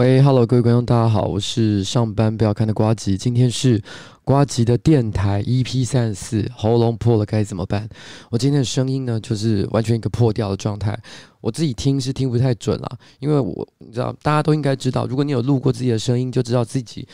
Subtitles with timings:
[0.00, 3.78] 喂，Hello，各位观众，大家好，我是上班不要看的瓜吉，今天是
[4.24, 7.86] 瓜吉的电台 EP 三十四，喉咙破了该怎么办？
[8.30, 10.98] 我今天的声音呢，就是完全一个破掉的状态，
[11.42, 17.06] 我自己听是听不太准了，因为我你知道，大家都应该知道，如果你有录过自己的声音，就知道自己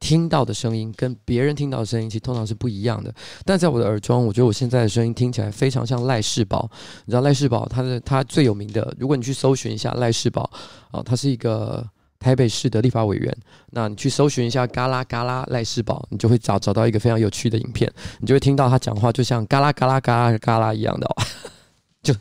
[0.00, 3.14] 听到的声音跟别人听到的声音其实通常是不一样的。
[3.44, 6.68] 但在我的耳中，我觉得我现在的声音听起来非常像赖世宝，
[7.04, 10.50] 你知道赖世宝他的他最有名的，如果你去搜寻一下赖世宝
[10.90, 11.88] 啊，他是一个。
[12.26, 13.36] 台北市的立法委员，
[13.70, 17.88] 那你去搜寻一下“嘎啦嘎啦赖世宝”，你就会找找到一个非常有趣的影片，
[18.18, 21.14] 你就会听到他讲话就像“嘎啦嘎啦嘎啦嘎啦”一样的哦，
[22.02, 22.12] 就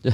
[0.00, 0.12] 就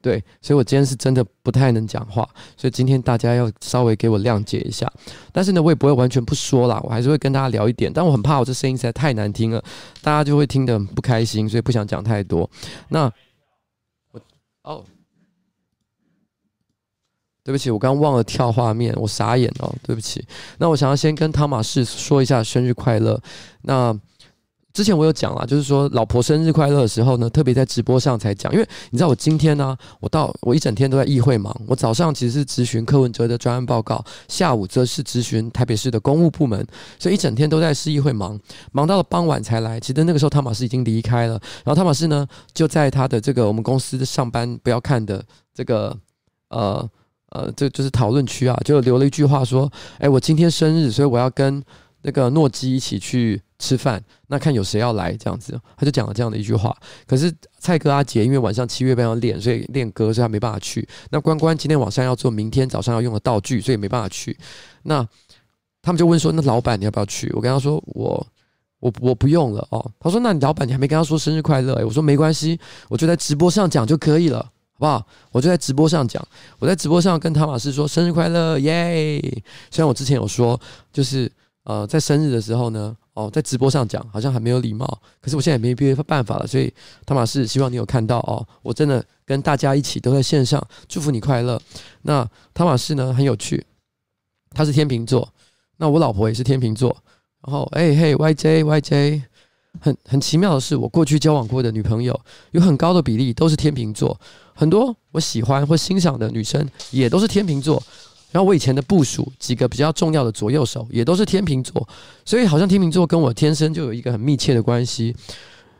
[0.00, 2.26] 对，所以我今天是真的不太能讲话，
[2.56, 4.90] 所以今天大家要稍微给我谅解一下。
[5.30, 7.92] 但是呢，我也不会完全不说啦，我还是会跟大家聊一点。
[7.92, 9.62] 但我很怕我这声音实在太难听了，
[10.00, 12.48] 大家就会听得不开心，所以不想讲太多。
[12.88, 13.12] 那
[14.12, 14.20] 我
[14.62, 14.82] 哦。
[17.50, 20.24] 对不起，我刚忘了跳画面，我傻眼哦，对不起。
[20.58, 23.20] 那我想要先跟汤马士说一下生日快乐。
[23.62, 23.92] 那
[24.72, 31.52] 之前我有讲了，就是说老婆生日快乐的时候呢，特别在直播上才讲，因为你知道我今天呢，我到我一整天都在议会忙。
[31.66, 36.64] 我早上其实是咨询柯文哲的专案报告，下午则是咨询台北市的公务部门，
[37.00, 38.38] 所以一整天都在市议会忙，
[38.70, 39.80] 忙到了傍晚才来。
[39.80, 41.32] 其实那个时候汤马士已经离开了，
[41.64, 42.24] 然后汤马士呢
[42.54, 45.20] 就在他的这个我们公司上班不要看的
[45.52, 45.96] 这个
[46.50, 46.88] 呃。
[47.30, 51.62] 呃，这就是讨论区啊，就留了一句话说：“哎，我今天生日，所以我要跟
[52.02, 56.76] 那个诺基一起去吃饭，那看有谁要来这样子。”他就讲了这样的一句话。
[57.06, 60.88] 可是蔡哥阿杰因为晚上七月半要练，所以练歌，所以他没办法去。
[61.10, 64.36] 那关关今天晚上要做明天早上要用的道具，所以没办法去。
[64.82, 65.06] 那
[65.82, 68.26] 他们就问说：“那老板你要不要去？”我跟他说：“我
[68.80, 74.50] 我我不用了哦。”他说：“那你老板你还没跟他说生日快乐？”哎，我说：“没关系，我就在直播上讲就可以了。”
[74.80, 75.06] 好不好？
[75.30, 76.26] 我就在直播上讲，
[76.58, 79.20] 我在直播上跟汤玛士说生日快乐，耶！
[79.70, 80.58] 虽然我之前有说，
[80.90, 81.30] 就是
[81.64, 84.86] 呃，在生日的时候呢，哦，在直播上讲好像很没有礼貌，
[85.20, 86.72] 可是我现在也没别的办法了，所以
[87.04, 91.60] 汤玛士希望你有看到哦，我真的跟大家一起都在线上祝福你快乐。
[92.00, 93.62] 那汤玛士呢很有趣，
[94.52, 95.30] 他是天秤座，
[95.76, 96.96] 那我老婆也是天秤座，
[97.46, 99.29] 然后哎嘿，YJ YJ。
[99.78, 102.18] 很很奇妙的是，我过去交往过的女朋友
[102.50, 104.18] 有很高的比例都是天秤座，
[104.54, 107.82] 很多我喜欢或欣赏的女生也都是天秤座。
[108.32, 111.88] 然后我以前的部署几个比较重要的左右手也都是天秤座，
[112.24, 115.14] 所以好像天秤座跟我天生就有一个很密切的关系。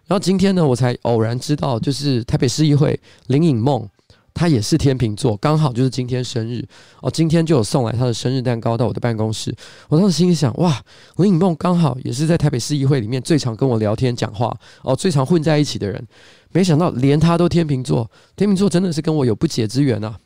[0.06, 2.98] 然后今天呢，我才偶然知道，就是台北市议会
[3.28, 3.88] 林颖梦。
[4.32, 6.66] 他也是天秤座，刚好就是今天生日
[7.00, 9.54] 哦，今天就有送来他的生日蛋糕到我的办公室。
[9.88, 10.82] 我当时心里想，哇，
[11.16, 16.06] 林颖梦刚好也是在台北市议会里面最常跟我聊天讲话哦，最常混在一起的人。
[16.52, 20.18] 没想到连他都天秤座，天秤座真的是跟我有不解之缘啊。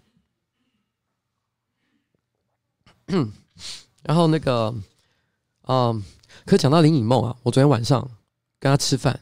[4.02, 4.74] 然后那个，
[5.66, 6.02] 嗯，
[6.46, 8.10] 可讲到林颖梦啊，我昨天晚上
[8.58, 9.20] 跟他吃饭。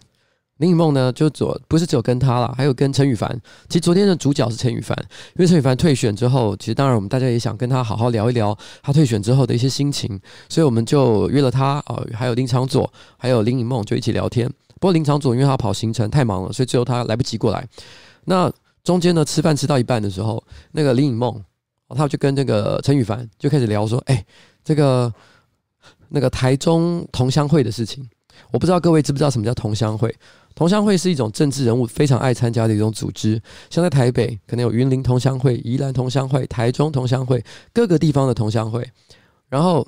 [0.63, 3.29] 林颖梦呢，就左不是只有跟他啦，还有跟陈羽凡。
[3.69, 4.97] 其实昨天的主角是陈羽凡，
[5.35, 12.89] 因为陈羽凡退选之后，其实当然我们大家也想跟他好好聊一聊他退选之后的一些心情，所以我们就约了他啊、呃，还有林昶佐，
[13.19, 14.49] 还有林颖梦就一起聊天。
[14.79, 17.67] 不过林昶佐因为他跑行程太忙了，所以最后他来不及过来。
[18.27, 18.49] 那
[18.85, 21.43] 中间呢，吃饭吃到一半的时候，那个林颖梦
[21.89, 24.25] 他就跟那个陈羽凡就开始聊说：“哎，
[24.63, 25.13] 这个
[26.11, 28.09] 那个台中同乡会的事情，
[28.53, 30.15] 我不知道各位知不知道什么叫同乡会。”
[30.55, 33.41] 同乡会是一种政治人物非常爱参加的一种组织，
[33.71, 38.89] 像在台北可能有云林同乡会、宜兰同乡会、台中同乡会，各个地方的同乡会。
[39.49, 39.87] 然后，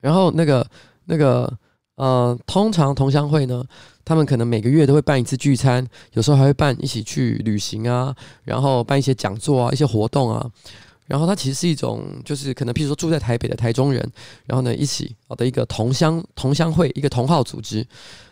[0.00, 0.66] 然后那个
[1.04, 1.52] 那个
[1.96, 3.64] 呃，通常同乡会呢，
[4.04, 8.14] 他们可能每个月都会办一次聚餐，有时候还会办一起去旅行啊，
[8.44, 10.50] 然后办一些讲座啊、一些活动啊。
[11.06, 14.12] 然后它其实是一种，就是可能譬如说住在台北的台中人，
[14.44, 17.86] 然后呢一起好的一个同乡同乡会，一个同号组织。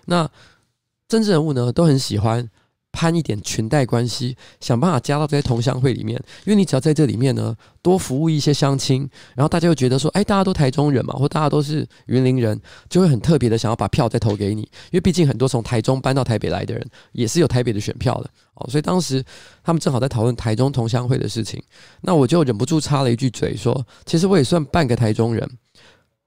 [0.06, 0.28] 那
[1.14, 2.50] 政治人物呢，都很喜欢
[2.90, 6.20] 攀一点裙带关系，想办法加到这些同乡会里面。
[6.44, 14.62] 因为你只要在这里面呢，多服务一些乡亲，然后大家又觉得说，哎，大家都台中人嘛，或大家都是云林人，就会很特别的想要把票再投给你。
[14.62, 18.69] 因为毕竟很多从台中搬到台北来的人，也是有台北的选票的哦。
[18.69, 19.22] 所以当时
[19.62, 21.62] 他们正好在讨论台中同乡会的事情，
[22.00, 25.49] 那我就忍不住插了一句嘴说，其实我也算半个台中人。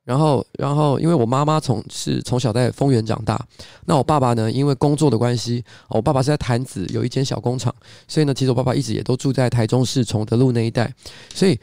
[0.07, 3.37] 然后，然后，因为我妈妈从是从小在丰原长大，
[3.83, 7.75] 那我爸爸呢，因为工作的关系，我爸爸是在潭子有一间小工厂，
[8.07, 10.89] 所以呢，其实我爸爸一直也都住在台中市崇德路那一带，
[11.35, 11.59] 所以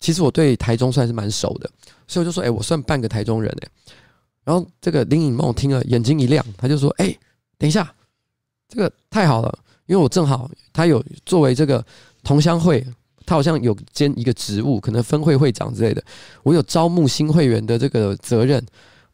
[0.00, 1.70] 其实我对台中算是蛮熟的，
[2.08, 3.68] 所以我就说，哎，我算半个台中人哎。
[4.42, 7.16] 然后这个林颖梦听了，眼睛一亮，他就说，哎，
[7.56, 7.94] 等一下，
[8.68, 9.56] 这个太好了，
[9.86, 11.86] 因为我正好他有作为这个
[12.24, 12.84] 同乡会。
[13.26, 16.02] 他好像有兼一个职务，可能分会会长之类的，
[16.42, 18.64] 我有招募新会员的这个责任，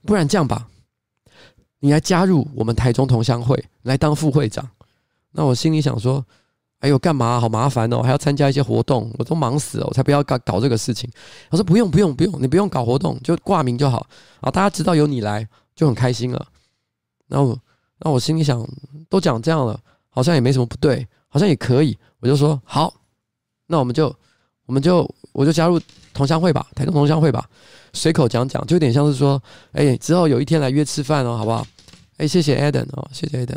[0.04, 0.68] 不然这样吧，
[1.78, 4.68] 你来加入我们台中同乡会，来当副会长。
[5.32, 6.24] 那我心里想说，
[6.80, 7.38] 哎呦，干嘛？
[7.38, 11.08] 好麻烦哦，还要参加一些活动，我都忙死了，我才不要搞搞这个事情。
[11.50, 14.06] 我说不用不用不用，你不用搞活动，就挂名就好。
[14.40, 15.46] 啊，大家知道有你来，
[15.76, 16.46] 就很开心了。
[17.28, 17.56] 那我
[17.98, 18.66] 那我心里想，
[19.08, 19.78] 都讲这样了，
[20.08, 22.92] 好像也没什么不对，好像也可以，我就说好。
[23.70, 24.12] 那我们就，
[24.67, 25.81] 我们就，我就加入
[26.12, 27.49] 同乡会吧，台中同乡会吧，
[27.93, 29.40] 随口讲讲，就有点像是说，
[29.70, 31.64] 哎、之后有一天来约吃饭哦，好不好？
[32.17, 33.56] 哎、谢谢 Adam 哦，谢谢 Adam，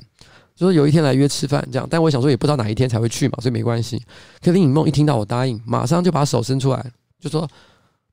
[0.56, 4.00] 就说有一天来约吃饭这样，但我想说也不知道哪一天才会去嘛，所以没关系。
[4.40, 7.50] 可林颖梦一听到我答应，马上就把手伸出来，就说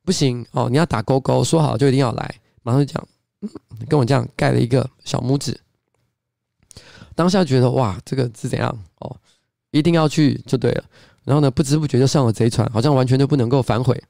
[0.02, 3.06] 不行哦，你要打勾勾，说好就一定要来，马上就讲，
[3.90, 5.60] 跟我这样盖了一个小拇指。
[7.14, 9.14] 当下觉得哇，这个是怎样哦？
[9.72, 10.84] 一定要去就对了。
[11.24, 14.00] 然后呢，不知不觉就上了贼船，好像完全就不能够反悔。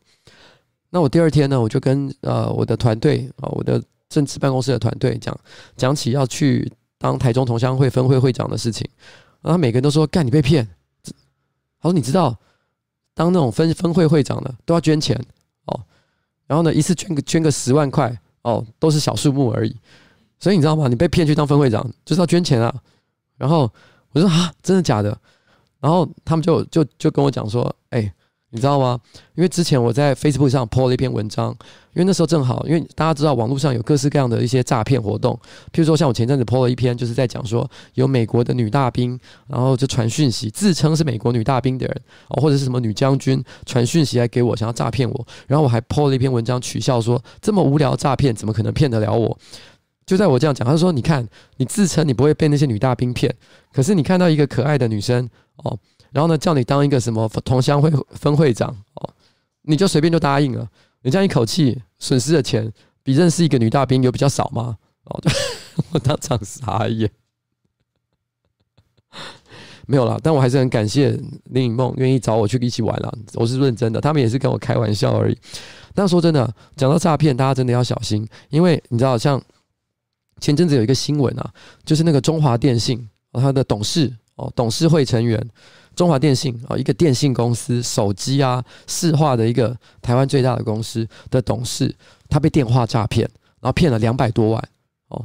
[0.91, 5.39] 那我第二天呢，我就跟呃我的团队啊，我的政治办公室的团队讲
[5.77, 8.89] 讲起要去当台中同乡会分会会长的事情。
[9.41, 10.67] 然后每个人都说：“干，你被骗。”
[11.81, 12.37] 他说：“你知道，
[13.15, 15.17] 当那种分分会会长的都要捐钱
[15.67, 15.81] 哦。
[16.47, 19.75] 然后呢，一次捐个捐个十万块哦，都是小数目而已。
[20.39, 20.89] 所以你知道吗？
[20.89, 22.75] 你被骗去当分会长就是要捐钱啊。”
[23.39, 23.71] 然后
[24.13, 25.17] 我说：“啊，真的假的？”
[25.81, 28.13] 然后他们就就就跟我讲说，哎，
[28.51, 29.01] 你知道吗？
[29.35, 31.51] 因为之前我在 Facebook 上 po 了一篇文章，
[31.95, 35.35] 因为那时候正好，因为大家知道网络上有各式各样的一些诈骗活动，
[35.73, 49.39] 譬如说像我前阵子 po 了一篇，就是在讲说有美国的女大兵，然后就传讯息，自称是美国女大兵的人，哦，或者是什么女将军传讯息来给我，想要诈骗我，然后我还 po 了一篇文章取笑说，这么无聊诈骗怎么可能骗得了我？
[50.07, 51.25] 就在我这样讲，他说：“你看，
[51.59, 53.33] 你自称你不会被那些女大兵骗，
[53.73, 55.29] 可是你看到一个可爱的女生
[55.65, 55.79] 哦，
[56.11, 59.11] 然后呢叫你当一个什么同乡会分会长哦，
[59.63, 60.69] 你就随便就答应了。
[61.03, 64.77] 你这样一口气损失的钱比认识一个女大兵有比较少吗？
[65.05, 65.21] 哦，
[65.93, 67.11] 我当场傻眼，
[69.87, 71.11] 没有啦，但我还是很感谢
[71.45, 73.13] 林颖梦愿意找我去一起玩啦。
[73.35, 75.39] 我是认真的，他们也是跟我开玩笑而已。
[75.95, 79.41] 但说真的，讲到诈骗，大家真的要小心，因为你知道像。”
[80.41, 81.53] 前阵子有一个新闻啊，
[81.85, 85.39] 就是那个中华电信，他的董事哦，董事会成员，
[85.95, 91.95] 中华电信啊，一个电信公司手机啊市化的一个台湾最大的公司的董事，
[92.29, 93.29] 他被电话诈骗，
[93.61, 94.69] 然后骗了两百多万
[95.09, 95.23] 哦，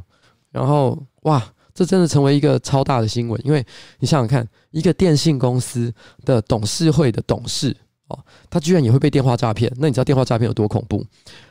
[0.51, 1.41] 然后哇，
[1.73, 3.65] 这真的成为一个超大的新闻，因为
[3.99, 5.93] 你想想看，一个电信公司
[6.25, 7.73] 的董事会的董事
[8.09, 8.19] 哦，
[8.49, 11.05] 他居然也会被电话诈骗，那你知道电话诈骗有多恐怖？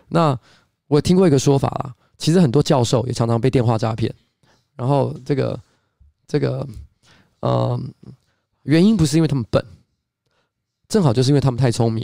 [0.09, 0.39] 那
[0.87, 1.95] 我听过一个说法啊。
[2.17, 4.11] 其实很多教授也常常被电话诈骗，
[4.77, 5.59] 然后这个
[6.29, 6.67] 这个，
[7.45, 7.79] 呃，
[8.63, 9.63] 原因不是因为他们笨，
[10.89, 12.03] 正好就是因为他们太聪明，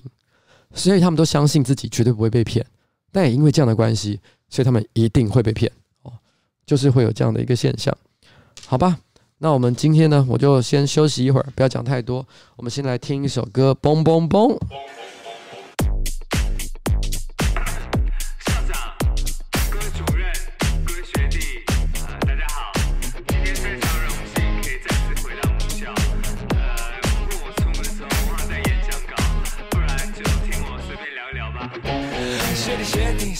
[0.74, 2.64] 所以他们都相信自己绝对不会被骗。
[3.10, 4.20] 但也因为这样的关系，
[4.50, 6.12] 所以他们一定会被骗哦，
[6.66, 7.96] 就是会有这样的一个现象。
[8.66, 8.98] 好吧，
[9.38, 12.26] 那我们今天呢，我就先休息一会儿，不要讲太多。
[12.56, 14.58] 我们先来听一首歌，嘣嘣嘣。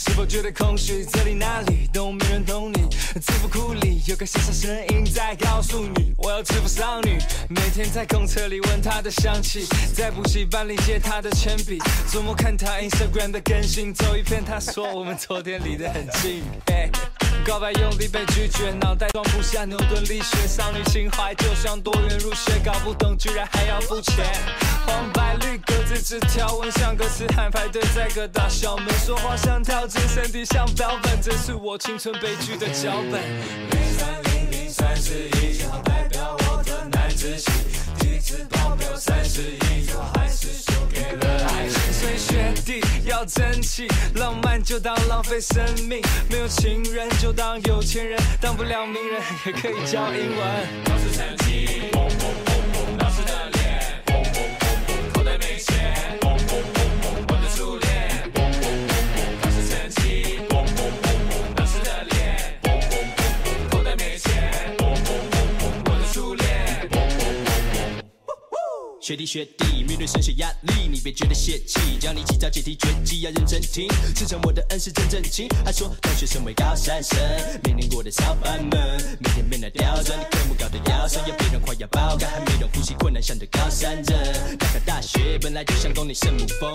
[0.03, 2.89] 是否觉得空虚，这里那里都没人懂你。
[3.21, 7.19] 字符库里有个小小声音在告诉你，我要制服少女。
[7.51, 11.79] 每天在公厕里闻她的香气，在补习班里借她的铅笔，
[12.11, 16.45] 周末看她 Instagram 的更新，走一遍她说我们昨天离得很近。
[17.45, 24.25] 告白用力被拒绝，脑袋装不下牛顿力学，少女情怀就像多元入学，搞不懂居然还要付钱。
[24.87, 33.21] 黄白绿格子纸条纹像个死汉排队在各大校门，说话像跳针身体像标本，这是我青春悲剧的脚本。
[33.71, 37.51] 零三零零三十一，正好代表我的男子气，
[37.99, 41.90] 体质保镖三十一，我还是输给了爱情。
[42.01, 50.67] 所以学弟要争气，浪漫就当浪费生命，没有情人就当有钱人，当不了名人也可以教英文。
[50.87, 51.91] 考试成绩。
[69.11, 69.83] 学弟学弟。
[69.83, 73.89] 面对升学压力，你别觉得泄气，教你几招解题绝技，要认真听。
[74.15, 77.19] 师承我的恩师真正经，还说大学生为高三生，
[77.65, 84.57] 每年过的超班们，每天变得刁钻，你科目搞得腰酸，要别人快要爆肝，还没人呼吸困难，像对高山人。
[84.61, 86.73] 那个大学本来就像攻你圣母峰，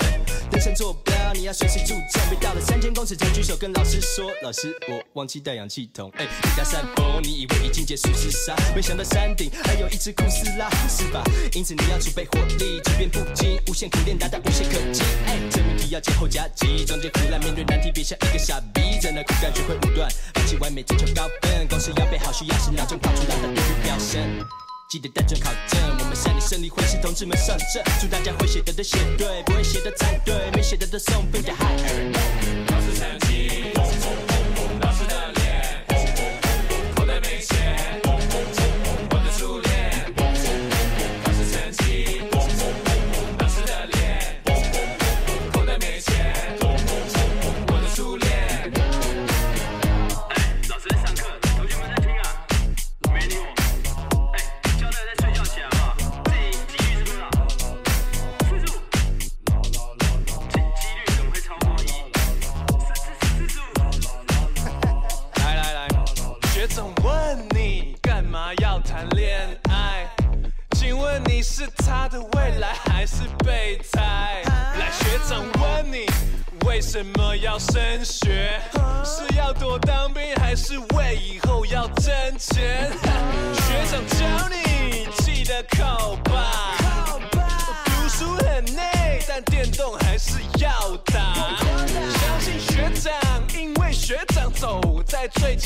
[0.52, 6.12] 登山坐标你要随时注重，别到了三千公尺才举手跟老师说，老师我忘记带氧气筒。
[6.18, 11.24] 哎，你大山峰，你以为已经结束厮杀， 没想到山顶还有一只库斯拉，是吧？
[11.54, 15.04] 因此你要储备火力，即便不精，无限苦练达到无懈可击。
[15.26, 24.22] 哎，这命题要前后夹击，中间胡乱面对难题，别像一个傻逼，在那苦干学会武断，放弃完美追求高分，公式要背好，需要是脑中跑出来的对比表现。
[24.88, 32.75] 记得带准考证，我们三年胜利会是同志们上阵，祝大家会写的都写对，不会写的猜对，没写的都送分给海尔。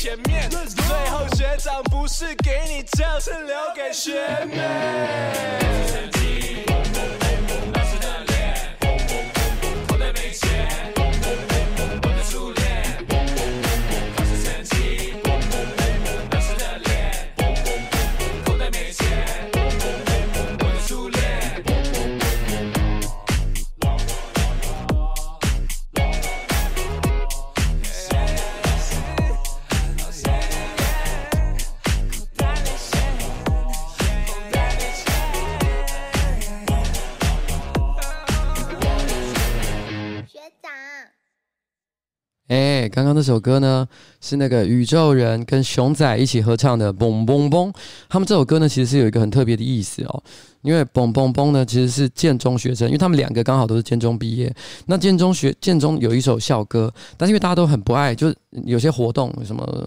[0.00, 4.14] 前面，最后学长不是给你掌声，留给学
[4.46, 5.59] 妹。
[43.20, 43.86] 这首歌呢，
[44.22, 47.70] 是那个宇宙人跟熊仔一起合唱的《嘣嘣嘣》。
[48.08, 50.22] 他们这首歌呢，其实是有一个很特别的意思哦。
[50.62, 54.50] 因为《嘣嘣嘣》呢，其实是建中学生，因为他们两个刚好都是建中毕业。
[54.86, 58.34] 那建中学建中有一首校歌，但是因为大家都很不爱，就是
[58.64, 59.86] 有些活动什么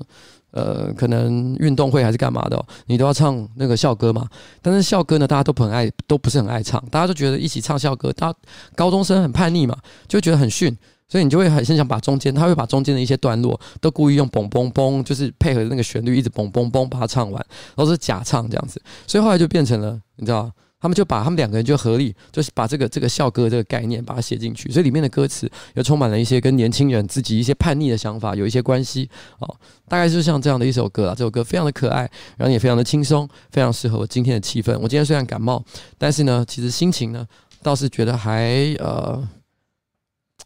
[0.52, 4.28] 呃，可能运动会还是干嘛的，你都要唱那个校歌嘛。
[4.62, 6.80] 但是校歌呢，大家都很爱，都不是很爱唱。
[6.92, 8.40] 大家都觉得一起唱校歌，大家
[8.76, 9.76] 高中生很叛逆嘛，
[10.08, 10.78] 就觉得很逊。
[11.08, 17.46] 所以你就会很想把中间，他会把中间的一些段落都故意用嘣嘣嘣，就是配合那个旋律一直嘣嘣嘣把它唱完，
[17.76, 18.82] 都是假唱这样子。
[19.06, 24.72] 所以后来就变成了，你知道，他们就把他们两个人就合力，就是把这个这个校歌这个概念把它写进去。
[24.72, 29.08] 所以里面的歌词又充满了一些跟年轻人自己一些叛逆的想法有一些关系
[29.40, 29.56] 哦。
[29.88, 34.74] 大概就是像这样的一首歌啊，这首歌非常的可爱，然后也非常的轻松，非常适合我今天的气氛。
[34.80, 35.64] 我今天虽然感冒，
[35.98, 37.26] 但是呢，其实心情呢
[37.62, 39.22] 倒是觉得还呃。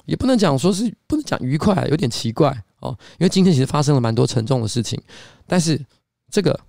[0.08, 2.50] 也不能讲说是不能讲愉快，有点奇怪
[2.80, 2.98] 哦。
[3.20, 5.00] 因为今天其实发生了蛮多沉重的事情，
[5.46, 5.80] 但是
[6.32, 6.60] 这个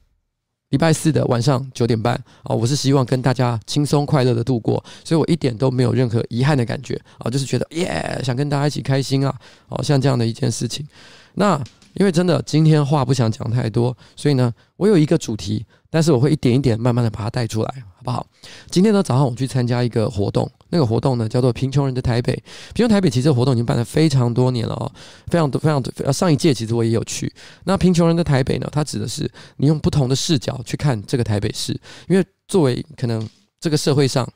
[0.68, 9.35] 礼拜四的晚上九点半哦，我是希望跟大家轻松快乐的度过，所以我一点都没有任何遗憾的感觉啊，就是觉得耶，想跟大家一起开心啊，
[9.68, 10.87] 哦，像这样的一件事情。
[11.35, 11.57] 那
[11.95, 15.64] 因为真的今天话不想讲太多，所以呢，我有一个主题。
[15.90, 18.26] 但是我会一点一点慢慢的把它带出来，好不好？
[18.71, 22.35] 今天呢早上我去参加一个活动，那个活动呢叫做“贫穷人的台北”。
[22.75, 24.90] 贫穷台北其实活动已经办了非常多年了哦，
[25.28, 26.12] 非常多非常多。
[26.12, 27.33] 上一届其实我也有去。
[27.64, 31.73] 那贫穷人的台北呢，它指的是你用不同的视角去看这个台北市，
[32.09, 33.26] 因为作为可能
[33.61, 34.28] 这个社会上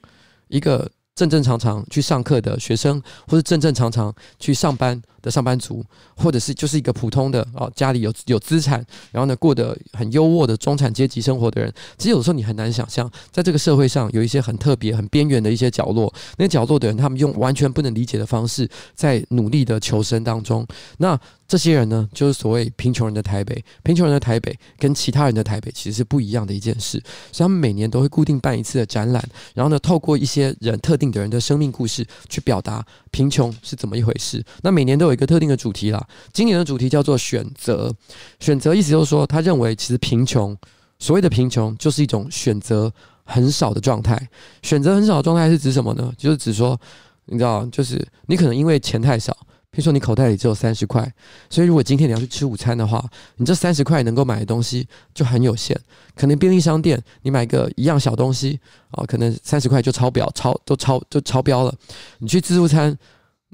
[0.49, 5.85] 一个正正常常去上课的学生，或是正正常常去上班的上班族，
[6.17, 20.67] 或者是就是一个普通的哦，家里有有资产，然后呢过得很优渥的中产阶级生活的人，其实有时候你很难想象，在这个社会上有一些很特别、很边缘的一些角落，那角落的人，他们用完全不能理解的方式，在努力的求生当中。
[20.97, 21.19] 那
[21.53, 23.65] 这些人呢，就是所谓贫穷人的台北。
[23.85, 29.23] 贫穷人的台北跟其他人的台北其实是不一样的一件事，所以他们每年都会固定办一次的展览，
[29.55, 34.45] 然后呢，透过一些人特定的人的生命故事，去表达贫穷是怎么一回事。
[34.63, 35.13] 那每年都有。
[35.13, 37.95] 一个特定的主题啦，今年的主题叫做选择。
[38.41, 40.57] 选择意思就是说，他认为其实贫穷，
[40.99, 42.91] 所谓的贫穷就是一种选择
[43.25, 44.19] 很少的状态。
[44.63, 46.11] 选择很少的状态是指什么呢？
[46.17, 46.81] 就是指说，
[47.27, 49.37] 你知道，就是你可能因为钱太少，
[49.73, 51.13] 譬如说你口袋里只有三十块，
[51.51, 53.05] 所以如果今天你要去吃午餐的话，
[53.37, 55.75] 你这三十块能够买的东西就很有限。
[56.15, 61.75] 可能便利商店你买个一样小东西啊，可能三十块就超标，超都超就超标了。
[62.19, 62.97] 你去自助餐。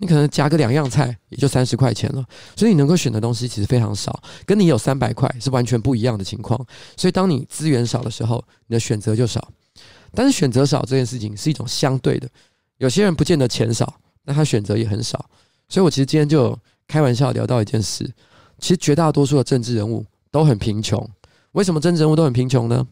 [0.00, 6.56] 你可能加个两样菜，也就三十块钱了，所以你能够选的东西其实非常少，跟你有三百块是完全不一样的情况。
[6.96, 9.50] 所以当你资源少的时候，你的选择就少。
[10.14, 12.28] 但是选择少这件事情是一种相对的，
[12.76, 15.28] 有些人不见得钱少，那他选择也很少。
[15.68, 18.04] 所以我其实今天就开玩笑聊到一件事，
[18.58, 21.08] 其实绝大多数的政治人物都很贫穷。
[21.52, 22.86] 为什么政治人物都很贫穷呢？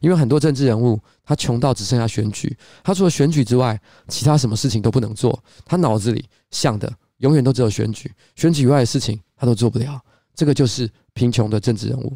[0.00, 5.42] 因为很多政治人物他穷到只剩下选举，他除了选举之外，其他什么事情都不能做。
[5.64, 10.00] 他脑子里想的永远都只有选举，选举以外的事情他都做不了。
[10.34, 12.12] 这个就是贫穷的政治人物。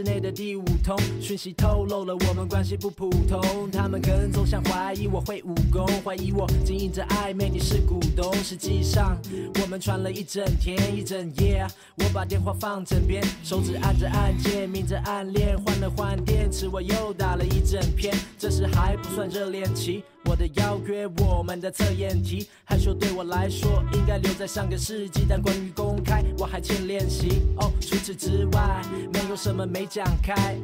[0.00, 8.32] 室内的第五通讯息透露了我们关系不普通，他们跟踪像怀疑我会武功，怀疑我经营着暧昧，你是股东。
[8.36, 9.14] 实际上
[9.60, 11.66] 我们传了一整天一整夜，
[11.98, 20.02] 我把电话放枕边，手指按着按键，明着暗恋，换了换电池，我又打了一整篇，这时还不算热恋期。
[20.24, 27.42] 我的邀约，我们的测验题，害羞对我来说应该留在上个世纪，但关于公开，我还欠练习。
[27.56, 30.56] 哦，除此之外，没有什么没讲开。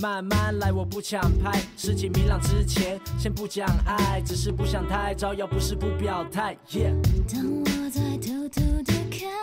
[0.00, 6.56] 慢慢来，我不抢拍，事情明朗之前，先不讲爱，只是不想太招摇，不是不表态。
[7.28, 9.41] 当我在偷偷的看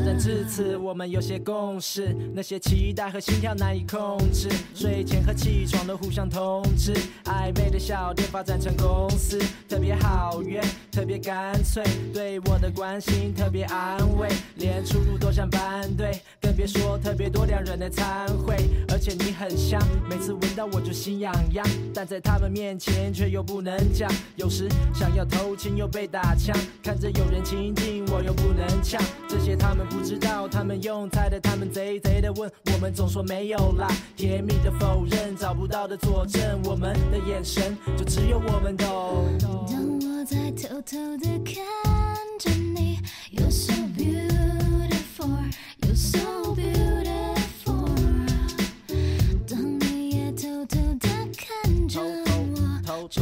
[0.00, 4.48] 发展至此，我们有些共识，那些期待和心跳难以控制。
[4.74, 6.94] 睡前和起床都互相通知，
[7.26, 10.58] 暧昧的小店发展成公司，特别好约，
[10.90, 11.84] 特别干脆，
[12.14, 18.56] 对我的关心特别安慰，连出入都像班对，更别说特别多两人的餐会。
[18.88, 24.10] 而且你很香，每次闻到我就心痒痒，但在他们面前却又不能讲。
[24.36, 29.89] 有时想要偷亲又被打枪，看着有人亲近我又不能抢，这些他们。
[29.90, 39.36] 不知道他们用猜的，他们贼贼的问，我们总说没有啦，甜蜜的否认，找不到的佐证，我们的眼神就只有我们懂。
[39.40, 41.64] 当我在偷偷的看
[42.38, 42.98] 着你
[43.32, 45.28] ，You're so beautiful,
[45.80, 47.90] you're so beautiful。
[49.48, 53.20] 当你也偷偷的看着我，这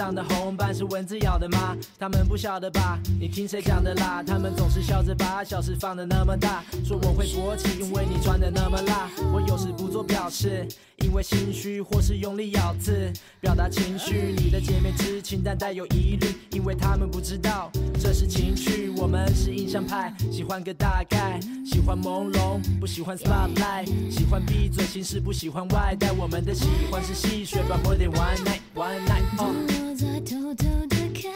[0.00, 1.76] 上的红斑是蚊子咬的吗？
[1.98, 2.98] 他们不晓得吧？
[3.20, 4.22] 你听谁讲的啦？
[4.26, 9.10] 他们总是笑着把小事放得那么大，说我会勃起，因为你穿得那么辣。
[9.30, 10.66] 我有时不做表示。
[11.02, 13.10] 因为心虚，或是用力咬字
[13.40, 14.34] 表达情绪。
[14.36, 18.90] 你的姐妹知情，但带有疑虑，因为他们不知道这是情趣。
[18.98, 26.12] 我们是印象派，喜欢个大概，喜欢朦胧，不喜欢 spotlight，喜欢闭嘴行事，不喜欢外带。
[26.12, 29.89] 我们的喜欢是戏谑，but more than one night, one night。
[30.00, 31.30] 在偷偷的看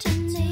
[0.00, 0.51] 着你。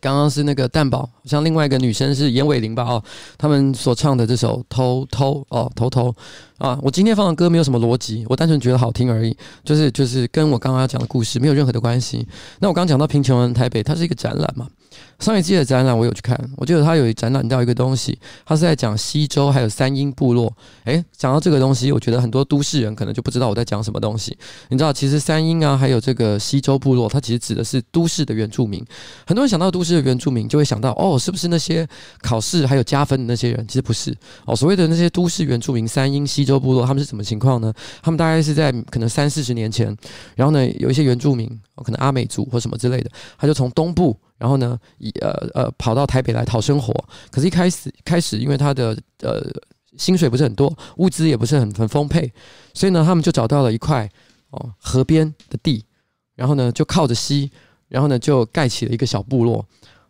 [0.00, 2.82] 刚刚是那个蛋宝，像另外一个女生是严伟玲吧？
[2.84, 3.02] 哦，
[3.36, 6.14] 他们所唱的这首偷偷哦，偷偷
[6.58, 12.26] 啊，我今天放的歌没有什么逻辑，我单纯觉得好听而已，就是就是跟我刚刚要讲的故事没有任何的关系。
[12.60, 14.66] 那我刚刚讲到贫穷人台北，它是一个展览嘛。
[15.18, 20.52] 上一季的展览我有去看，我觉得他有展览到一个东西，他是在讲西周还有三英部落。
[20.84, 24.36] 诶，讲到这个东西，我觉得很多都市人可能就不知道我在讲什么东西。
[24.68, 28.84] 你知道，其实三英啊，还有这个西周部落，它其实指的是都市的原住民。
[29.26, 31.84] 很多人想到都市的原住民，就会想到哦，是不是那些
[32.22, 33.66] 考试还有加分的那些人？
[33.66, 34.54] 其实不是哦。
[34.54, 37.72] 所谓的那些都市原住民，三英西周部落，他们是什么情况呢？
[38.02, 39.94] 他们大概是在可能三四十年前，
[40.36, 44.16] 然后呢，有一些原住民，可能阿美族或什么之类的，他就从东部。
[44.38, 46.92] 然后呢，以呃呃跑到台北来讨生活，
[47.30, 49.42] 可是，一开始开始，因为他的呃
[49.96, 52.32] 薪水不是很多，物资也不是很很丰沛，
[52.72, 54.08] 所以呢，他们就找到了一块
[54.50, 55.84] 哦河边的地，
[56.36, 57.50] 然后呢，就靠着溪，
[57.88, 59.66] 然后呢，就盖起了一个小部落。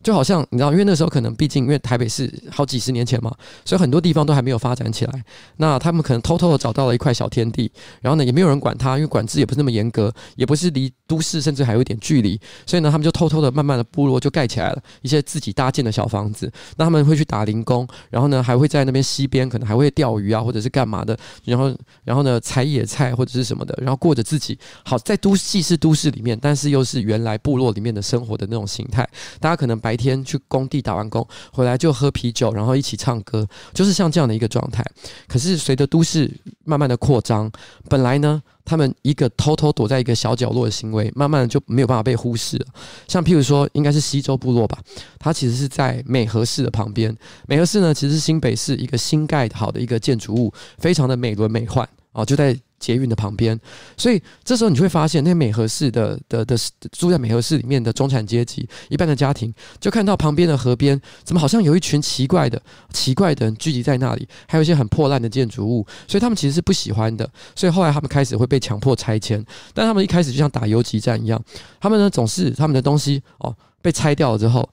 [0.09, 3.31] 就好像你知道，因为那时候可能毕竟因为台北市好几十年前嘛，
[3.63, 5.25] 所以很多地方都还没有发展起来。
[5.59, 16.51] 那他们可能偷偷的找到了一块小天地，然后呢，也没有人管他，因为管制也不是那么严格，也不是离都市甚至还有一点距离，所以呢，他们就偷偷的慢慢的部落就盖起来了一些自己搭建的小房子。
[16.79, 29.07] 那他们会去打零工，然后呢，还会在那边溪边可能还会钓鱼啊，或者是干嘛的，然后然后呢，采野菜或者是什么的，然后过着自己好在都既是都市里面，但是又是原来部落里面的生活的那种形态。
[29.39, 34.83] 大家可能白天去工地打完工回来就喝啤酒，然后一起唱歌，就是像这样的一个状态。
[35.27, 36.33] 可是随着都市
[36.65, 37.51] 慢慢的扩张，
[37.89, 42.67] 本来呢，他们一个偷偷躲在一个小角落的行为，慢慢的就没有办法被忽视了。
[43.09, 44.79] 像譬如说，应该是西周部落吧，
[45.19, 47.15] 它其实是在美和市的旁边。
[47.47, 52.59] 美和市呢，其实是新北市一个新盖好的一个建筑物，非常的美轮美奂哦，就在。
[52.79, 53.59] 捷运的旁边，
[53.97, 56.57] 所以这时候你就会发现，那美和市的的的
[56.93, 62.61] 住在美和市里面的中产阶级，一般的家庭，就看到旁边的河边，怎么好像有一群奇怪的、
[62.93, 67.29] 奇怪的人聚集在那里，还有一些很破烂的建筑物，所以他们其实是不喜欢的。
[67.55, 71.43] 所以后来他们开始会被强迫拆迁，但他们一开始就像打游击战一样，
[71.81, 74.69] 他们呢总是他们的东西哦被拆掉了之后，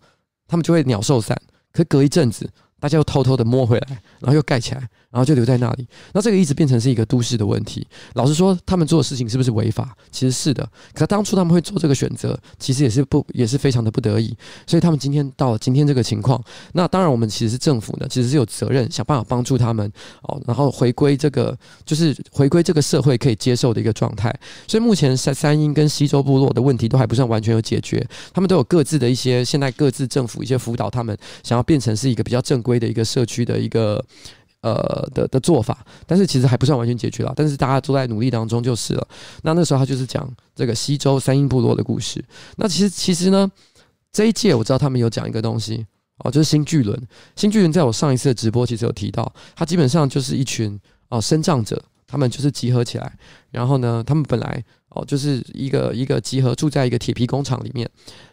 [0.47, 1.35] 他们就会鸟兽散，
[1.71, 4.87] 可隔一阵子，大家又偷偷的摸回来，然后又盖起来。
[5.15, 7.87] 然后就留在那里，那这个一直变成是一个都市的问题。
[8.15, 9.95] 老实说，他们做的事情是不是违法？
[10.11, 10.69] 其实是的。
[10.93, 14.35] 可当初他们会做这个选择，其实也是不也是非常的不得已。
[14.67, 19.89] 所以他们今天到了今天这个情况，那当然我们其实是政府呢，其实是有责任想办法帮助他们
[20.23, 24.37] 哦，然后回归这个就是回归这个社会可以接受的一个状态。
[24.67, 34.03] 所以目前三三英跟西州部落的问题都还不算完全有解决，他们都有各自的一些现在各自政府一些辅导，他们想要变成是一个比较正规的一个社区的一个。
[34.65, 39.07] 呃的的做法，但是其实还不算完全解决了，但是大家都在努力当中就是了。
[39.43, 42.23] 那那时候他就是讲这个西周三英部落的故事。
[42.57, 43.49] 那其实其实呢，
[44.11, 45.85] 这一届我知道他们有讲一个东西
[46.17, 46.99] 哦，就是新巨轮。
[47.35, 53.17] 新巨轮在我上一次的直播其实有提到，它基本上就是一群哦身障者，他们就是集合起来，
[53.51, 57.87] 然后呢，他们本来哦就是一个一个集合住在一个铁皮工厂里面，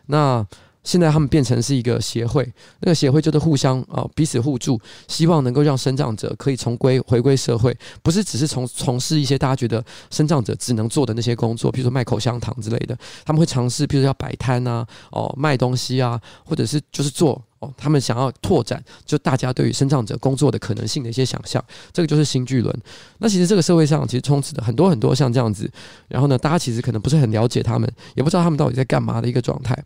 [0.07, 0.47] 那。
[0.85, 2.47] 现在他们变成是一个协会，
[2.81, 22.77] 那个协会就是互相啊彼此互助，希望能够让身障者可以重归回归社会，不是只是从从事一些大家觉得身障者只能做的那些工作，比如说卖口香糖之类的，他们会尝试，比如说要摆摊啊，哦卖东西啊，或者是就是做哦，他们想要拓展就大家对于身障者工作的可能性的一些想象，这个就是新巨轮。
[23.19, 25.71] 那其实这个社会上其实充斥着很多很多像这样子，
[26.09, 29.79] 然后呢，大家其实可能不是很了解他们，也不知道他们到底在干嘛的一个状态。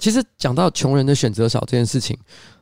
[0.00, 2.18] 其实讲到穷人的选择少这件事情，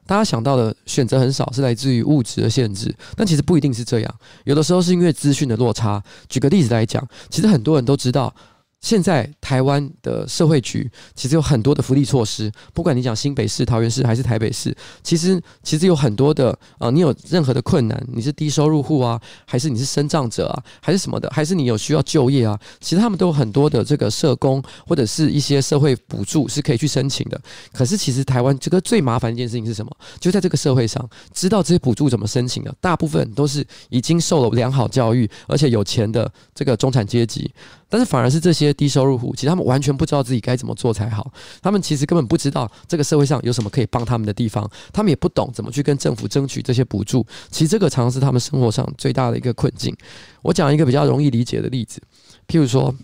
[0.06, 4.14] 大家想到的选择很少是来自于物质的限制，但其实不一定是这样。
[4.44, 6.02] 有的时候是因为资讯的落差。
[6.28, 8.34] 举个例子来讲，其实很多人都知道。
[8.80, 27.40] 现在台湾的社会局其实有很多的福利措施，不管你讲新北市、桃园市还是台北市，其实其实有很多的啊、你有任何的困难，你是低收入户啊，还是你是身障者啊，还是什么的，还是你有需要就业啊，其实他们都有很多的这个社工或者是一些社会补助是可以去申请的。
[27.72, 29.90] 可是其实台湾这个最麻烦一件事情是什么？
[30.20, 37.50] 就在这个社会上，知道这些补助怎么申请的，大部分都是已经受了良好教育而且有钱的这个中产阶级。
[37.88, 41.32] 但是反而是这些低收入户，其实他们完全不知道自己该怎么做才好。
[41.62, 47.26] 他们其实根本不知道这个社会上有什么可以帮他们的地方，他们也不懂怎么去跟政府争取这些补助。
[47.50, 49.96] 其实这个常常是他们生活上最大的一个困境。
[50.42, 52.02] 我讲一个比较容易理解的例子，
[52.46, 52.94] 譬如说，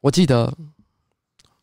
[0.00, 0.52] 我记得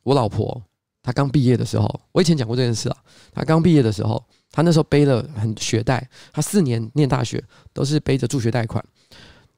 [0.04, 0.62] 我老婆
[1.02, 2.98] 她刚毕业的时候，我以前讲过这件事啊。
[3.34, 8.84] 她刚毕业的时候，她那时候背了很学贷，她四年念大学都是背着助学贷款。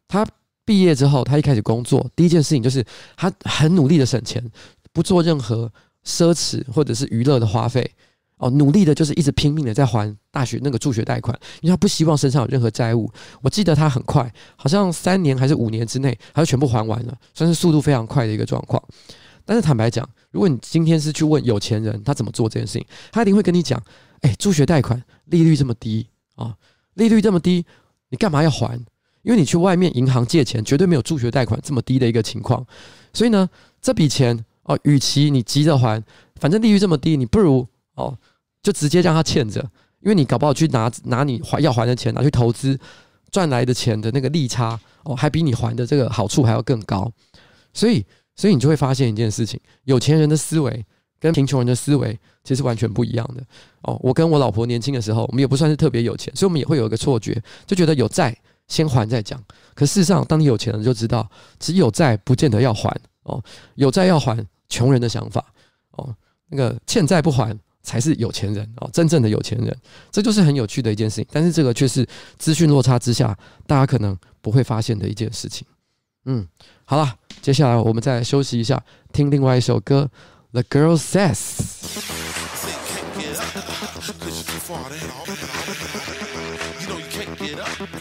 [0.08, 0.26] 她
[0.66, 4.44] 毕业之后，他一开始工作，第一件事情就是他很努力的省钱，
[4.92, 5.72] 不做任何
[6.06, 7.90] 奢侈或者是娱乐的花费。
[8.38, 13.10] 哦，努力的就是一直拼命的在还大学那个助学贷款，因为他不希望身上有任何债务。
[13.42, 18.84] 我记得他很快，好像三年还是五年之内，他就全部还完了，算是速度非常快的一个状况。
[19.46, 23.82] 但是坦白讲，如果你今天是去问有钱人，他怎么做这件事情，他一定会跟你讲：
[24.22, 26.54] 哎，助学贷款利率这么低啊，
[26.96, 27.66] 利率这么低，
[28.10, 28.78] 你干嘛要还？
[29.24, 32.66] 因为你去外面银行借钱，绝对没有助学贷款这么低的一个情况。
[33.12, 33.50] 所以呢，
[33.82, 36.02] 这笔钱哦，与其你急着还，
[36.36, 38.18] 反正利率这么低，你不如哦。
[38.62, 39.60] 就直接让他欠着，
[40.00, 42.80] 因为你搞不好去拿拿你还要还的钱拿去投资，
[43.30, 47.12] 赚来的钱的那个利差哦，还比你还的这个好处还要更高。
[47.74, 48.06] 所以，
[48.38, 50.86] 所以你就会发现一件事情：有钱人的思维
[51.20, 53.44] 跟贫穷人的思维其实完全不一样的
[53.82, 54.00] 哦。
[54.02, 58.34] 我跟我老婆年轻的时候，我们也不算是特别有钱，所以我们也会有一个错觉，就觉得有债
[58.68, 59.44] 先还再讲。
[59.74, 62.90] 可事实上，当你有钱了，就知道只有债不见得要还
[63.24, 63.44] 哦，
[63.76, 64.38] 有债要还，
[64.70, 65.46] 穷人的想法
[65.92, 66.16] 哦，
[66.50, 67.58] 那个欠债不还。
[67.86, 69.78] 才是有钱人哦，真正的有钱人，
[70.10, 71.28] 这就是很有趣的一件事情。
[71.34, 75.68] 但是这个却是资讯落差之下，大家可能不会发现的一件事情。
[76.24, 76.48] 嗯，
[76.86, 80.10] 好了，接下来我们再来休息一下，听另外一首歌
[80.64, 81.36] 《The Girl Says》。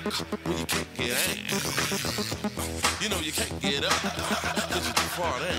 [0.02, 1.36] when you can't get out.
[3.00, 5.58] You know you can't get up because you're too far down.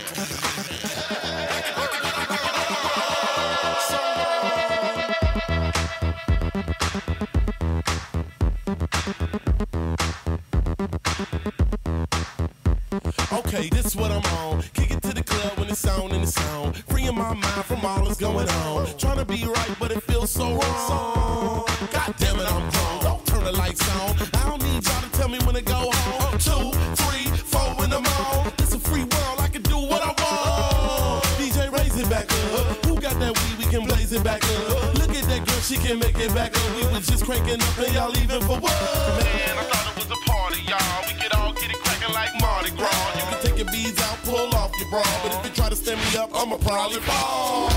[13.31, 14.61] Okay, this is what I'm on.
[14.73, 16.73] Kick it to the club when it's on and it's on.
[16.73, 18.87] Freeing my mind from all that's going on.
[18.97, 21.65] Trying to be right, but it feels so wrong.
[21.93, 23.12] God damn it, I'm wrong
[23.43, 24.15] till the lights on.
[24.33, 26.37] I don't need y'all to tell me when to go home.
[26.39, 26.71] Two,
[27.03, 28.51] three, four when I'm on.
[28.59, 31.23] It's a free world, I can do what I want.
[31.37, 32.85] DJ raise it back up.
[32.85, 33.57] Who got that weed?
[33.59, 34.93] We can blaze it back up.
[34.95, 36.75] Look at that girl, she can make it back up.
[36.75, 38.77] We was just cranking up and y'all leaving for what?
[39.19, 40.99] Man, I thought it was a party, y'all.
[41.07, 43.11] We could all get it cracking like Mardi Gras.
[43.15, 45.75] You can take your beads out, pull off your bra, but if you try to
[45.75, 47.69] stand me up, I'ma probably fall.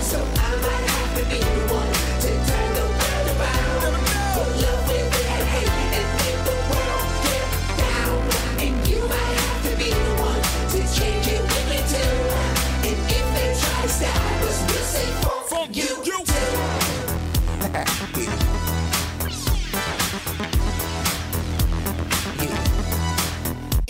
[0.00, 1.91] So I might have to be the one.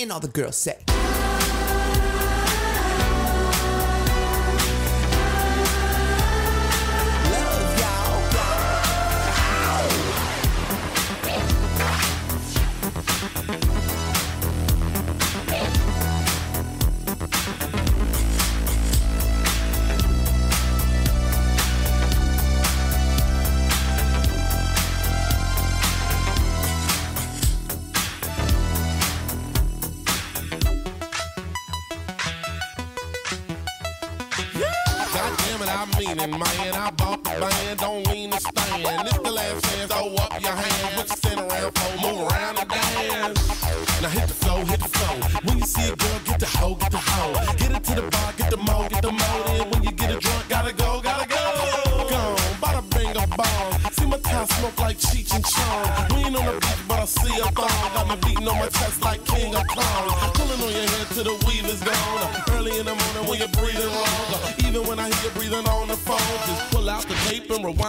[0.03, 1.02] and all the girls say.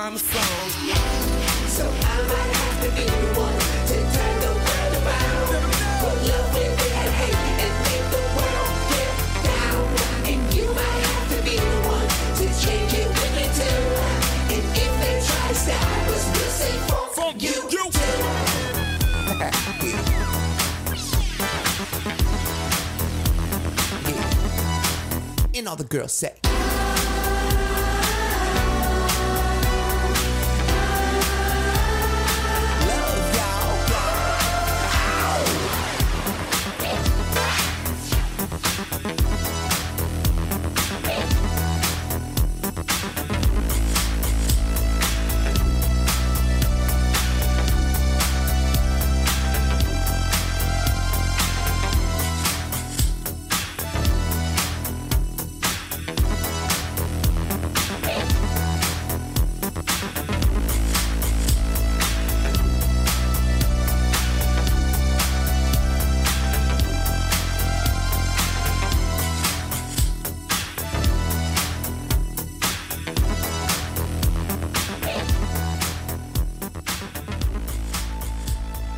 [0.04, 0.44] I'm from.
[1.70, 3.56] So I might have to be the one
[3.88, 5.48] to turn the world around.
[6.04, 9.16] Put love with and hate and make the world get
[9.48, 9.80] down.
[10.28, 13.80] And you might have to be the one to change it with me too.
[14.52, 18.20] And if they try to stop us, we'll say fuck, from you, you too.
[25.58, 26.53] and all the girls say.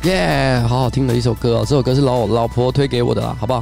[0.06, 1.60] 耶，好好听的一首歌哦！
[1.62, 3.60] 这首歌是老老婆推给我的啦，好不好？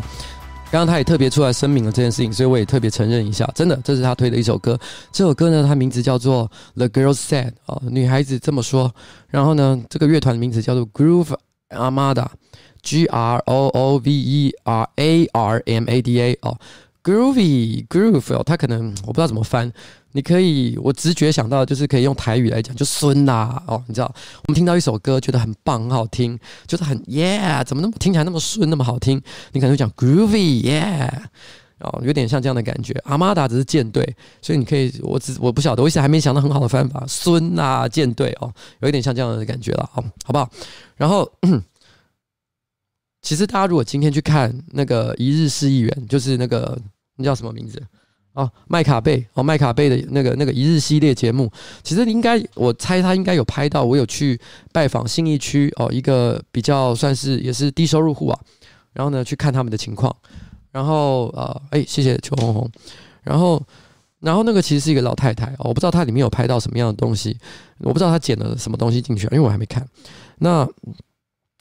[0.71, 4.79] 刚刚他也特别出来声明了这件事情，所以我也特别承认一下，真的，这是他推的一首歌。
[5.11, 8.95] 这首歌呢，它名字叫做《The Girls Said》哦，女孩子这么说。
[9.29, 11.35] 然后呢，这个乐团的名字叫做 Groove
[11.71, 16.59] Armada，G R O O V E R A R M A D A 哦
[17.05, 19.73] ，Groovy Groove 哦，它可能我不知道怎么翻。
[20.17, 24.07] 你可以，我直觉想到就是可以用台语来讲，就孙啦哦，你知道，
[24.47, 26.39] 我们听到一首歌觉得很棒、很好听，
[26.69, 29.21] 就是很 yeah，怎么那么听起来那么顺、那么好听？
[29.51, 31.11] 你可能会讲 groovy yeah，
[31.81, 32.93] 哦，有点像这样的感觉。
[33.07, 34.05] 阿玛达只是舰队，
[34.41, 40.49] 所以你可以，我只我不晓得，我一直还没想到很好的方法，孙啊舰队哦，有一点像这样的感觉了，哦，好不好？
[40.97, 41.29] 然后，
[43.21, 46.79] 其实大家如果今天去看那个一日市议员，就是那个
[47.17, 47.83] 那叫什么名字？
[48.33, 51.49] 哦，麦卡贝哦，麦卡贝的那个那个一日系列节目，
[51.85, 54.37] 其实应该我猜他应该有拍到，我有去
[54.73, 58.41] 拜访信义区哦，一个比较算是也是低收入户啊，
[58.93, 60.13] 然后呢去看他们的情况，
[60.73, 62.69] 然后呃，哎，谢谢邱红红，
[63.23, 63.63] 然后
[64.19, 67.39] 然后那个其实是一个老太太，我不知道她里面有拍到什么样的东西，
[67.79, 69.87] 我不知道她剪了什么东西进去，因为我还没看。
[70.39, 70.69] 那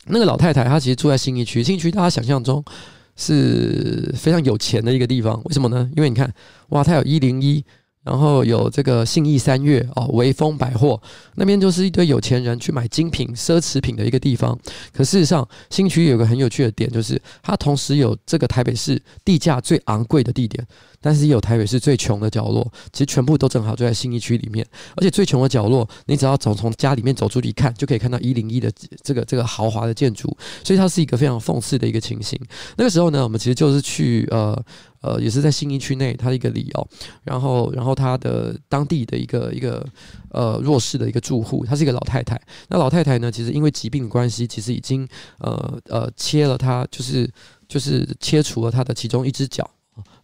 [0.08, 2.66] 那个老太太她其实住在信义区，信义区大家想象中。
[3.16, 5.90] 是非常有钱的一个地方，为什么呢？
[5.96, 6.34] 因为你看，
[6.70, 7.64] 哇，它有一零一，
[8.04, 11.02] 然后有这个信义三月哦，微风百货
[11.36, 14.58] 那边就是一堆有钱人去买精品奢侈品的一个地方。
[14.92, 20.66] 可事实上，新区有个很有趣的点，就是它同时有这个台北市地价最昂贵的地点。
[21.06, 24.66] 但是也有台北市最穷的角落，其实全部都正好就在信义区里面。
[24.96, 28.72] 而且最穷的角落，你只要走从家里面走出去看，就可以看到一零一的
[29.04, 30.34] 这个这个豪华的建筑。
[30.64, 32.40] 所以它是一个非常讽刺的一个情形。
[32.78, 34.58] 那个时候呢，我们其实就是去呃
[35.04, 36.88] 呃，也是在新一区内，他的一个里哦，
[37.24, 39.86] 然后然后他的当地的一个一个
[40.30, 42.42] 呃弱势的一个住户，她是一个老太太。
[42.70, 47.30] 那老太太呢，其实因为疾病的关系，其实已经呃呃切了她，就是
[47.68, 49.70] 就是切除了她的其中一只脚。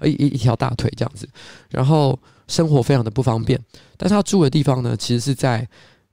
[0.03, 1.29] 一一一条大腿这样子，
[1.69, 2.17] 然后
[2.47, 3.59] 生活非常的不方便。
[3.97, 5.67] 但是他住的地方呢，其实是在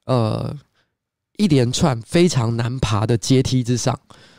[0.05, 0.55] 呃
[1.39, 3.99] 一连串非常难爬的阶梯之上，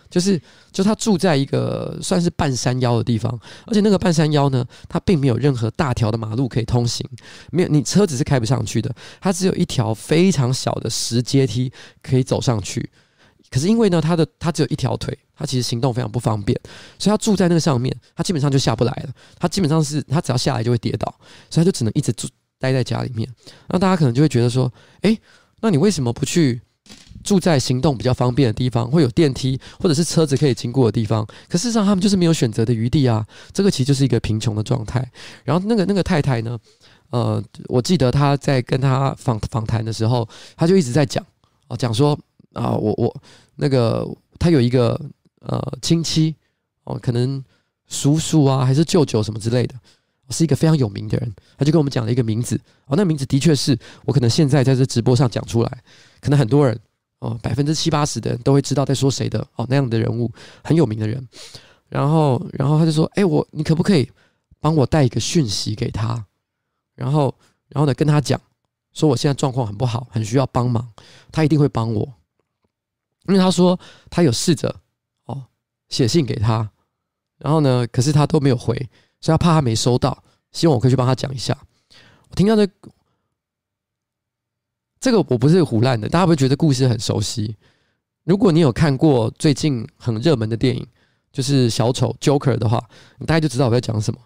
[0.10, 0.42] 就是
[0.72, 7.08] 就他住在一个算是半山腰的地方，而且那个半山腰呢，它并没有任何大条的马路可以通行，
[7.52, 12.90] 没有你车子是开不上去的，它只有一条非常小的石阶梯可以走上去。
[13.50, 15.18] 可是因为呢，他的他只有一条腿。
[15.40, 16.60] 他其实行动非常不方便，
[16.98, 19.14] 所以他住在那个上面，他基本上就下不来了。
[19.38, 21.14] 他基本上是他只要下来就会跌倒，
[21.48, 22.28] 所以他就只能一直住
[22.58, 23.30] 待在家里面。
[23.68, 25.16] 那大家可能就会觉得说，诶，
[25.62, 26.60] 那你为什么不去
[27.28, 31.26] 住在行动比较方便的地方，会有电梯或者是车子可以经过的地方？
[31.50, 33.26] 可事实上他们就是没有选择的余地啊。
[33.52, 35.06] 这个其实就是一个贫穷的状态。
[35.44, 36.58] 然后那个那个太太呢，
[37.10, 41.26] 呃，我记得她在跟他访访谈的时候，她就一直在讲
[41.68, 42.18] 啊，讲说
[42.54, 43.14] 啊，我我
[43.58, 44.08] 那个
[44.40, 45.00] 他有一个。
[45.40, 46.36] 呃，亲戚
[46.84, 47.42] 哦，可能
[47.88, 49.76] 叔叔啊，还是舅舅什么之类的，
[50.30, 51.34] 是一个非常有名的人。
[51.58, 55.84] 他就跟我们讲了一个名字哦，那名字的确是我可能现在在这直播上讲出来，
[56.20, 56.78] 可能很多人
[57.20, 60.32] 哦，百分之七八十的人都会知道在说谁的哦，那样的人物，
[60.64, 61.28] 很有名的人。
[61.90, 64.12] 然后，然后他就说：“哎，我你可不可以
[64.60, 66.26] 帮我带一个讯息给他？
[66.96, 67.34] 然后，
[67.70, 68.40] 然后呢，跟他讲
[68.94, 70.88] 说我现在状况很不好，很需要帮忙，
[71.32, 72.14] 他一定会帮我，
[73.28, 74.76] 因为他说他有试着
[75.26, 75.46] 哦。”
[75.90, 76.70] 写信给他，
[77.38, 78.76] 然后呢，可是他都没有回，
[79.22, 81.58] 所以他怕他没收到，希望我可以去帮他讲一下。
[82.30, 82.70] 我听到这
[85.00, 87.56] 这个，我不是胡烂的，大家会觉得故事很熟悉。
[88.24, 90.86] 如果你有看过最近很热门的电影，
[91.32, 92.84] 就是小丑 Joker 的话，
[93.20, 94.20] 你大概就知道我在讲什么。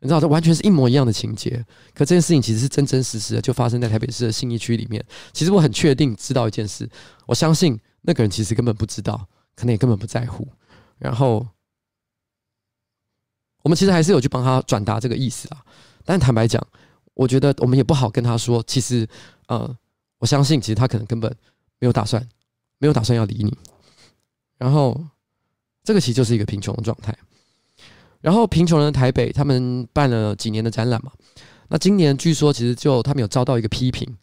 [0.00, 1.64] 你知道这完全是一模一样的情节，
[1.94, 5.02] 可这件事情其实是真真实实的，就发生在台北市的信义区里面。
[5.32, 6.86] 其实我很确定知道一件事，
[7.24, 10.46] 我相信那个人其实根本不知道，可能也根本不在乎。
[10.98, 11.46] 然后，
[13.62, 15.64] 我们其实还是有去帮他转达这个意思啊。
[16.04, 16.64] 但坦白讲，
[17.14, 18.62] 我觉得我们也不好跟他说。
[18.66, 19.08] 其实，
[19.48, 19.74] 呃，
[20.18, 21.30] 我相信，其实他可能根本
[21.78, 22.26] 没有打算，
[22.78, 23.56] 没有打算要理你。
[24.58, 24.98] 然后，
[25.84, 27.16] 这个其实就是一个贫穷的状态。
[28.20, 31.12] 然后，贫穷的台北，他们办了几年的展览嘛。
[31.68, 34.16] 那今年据说，其实就他们有遭到一个批评。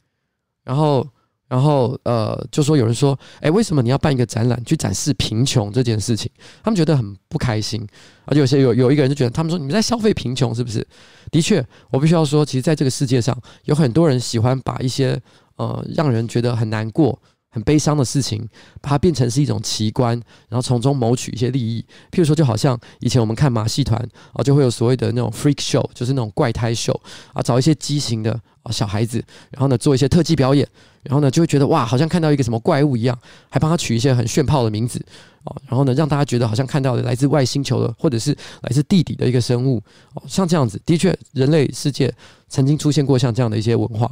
[0.63, 1.07] 然后。
[1.49, 6.31] 然后，呃，就说有人说，哎，为什么你要办一个展览去展示贫穷这件事情？
[6.63, 7.85] 他们觉得很不开心，
[8.25, 10.87] 而且有些有有一个人就觉得，他们说你们在消费贫穷是不是？
[11.29, 15.21] 的确，我必须要说，其实在这个世界上，有很多人喜欢把一些
[15.55, 17.17] 呃让人觉得很难过。
[17.55, 18.43] 很悲伤的事情，
[18.81, 21.85] 把它变成是一种奇观，然后从中谋取一些利益。
[22.09, 26.99] 譬如说，就好像以前我们看马戏团啊，就会有所谓的那种 freak show，就是那种怪胎秀
[27.31, 28.35] 啊，找一些畸形的
[28.71, 30.67] 小孩子，然后呢做一些特技表演，
[31.03, 33.15] 然后呢就会觉得哇，好像看到一个什么怪物一样，
[33.51, 34.99] 还帮他取一些很炫炮的名字
[35.43, 39.79] 哦，然后呢让大家觉得好像看到了来自外星球的或者是来自地底的一个生物
[40.15, 42.11] 哦，像这样子，的确人类世界
[42.49, 44.09] 曾经出现过像这样的一些文化。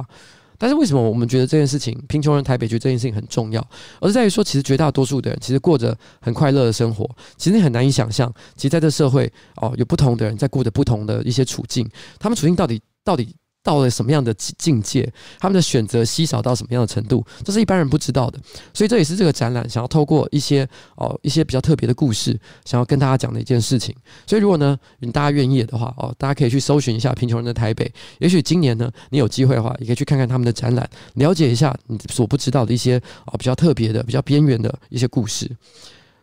[0.58, 3.60] 但是为什么我们觉得这件事情，贫穷人台北觉得这件事情很重要，
[4.00, 11.88] 而是在于说，其实绝大多数的人其实过着很快乐的生活，其实你很难以想象，其实在这社会哦，有不同的人在过着不同的一些处境，
[12.18, 13.34] 他们处境到底到底。
[13.62, 18.38] 到了什么样的境界，他们的选择稀少到什么样的程度，这是一般人不知道的。
[18.74, 23.94] 所以这也是这个展览想要透过一些哦一些比较特别的故事，想要跟大家讲的一件事情。
[24.26, 24.76] 所以如果呢，
[25.12, 27.90] 大家愿意的话哦，大家可以去搜寻一下贫穷人的台北。
[28.18, 35.50] 也许今年呢，你有机会的话，也可以去看看他们的展览，了解一下你所不知道的一些哦比较特别的、比较边缘的一些故事。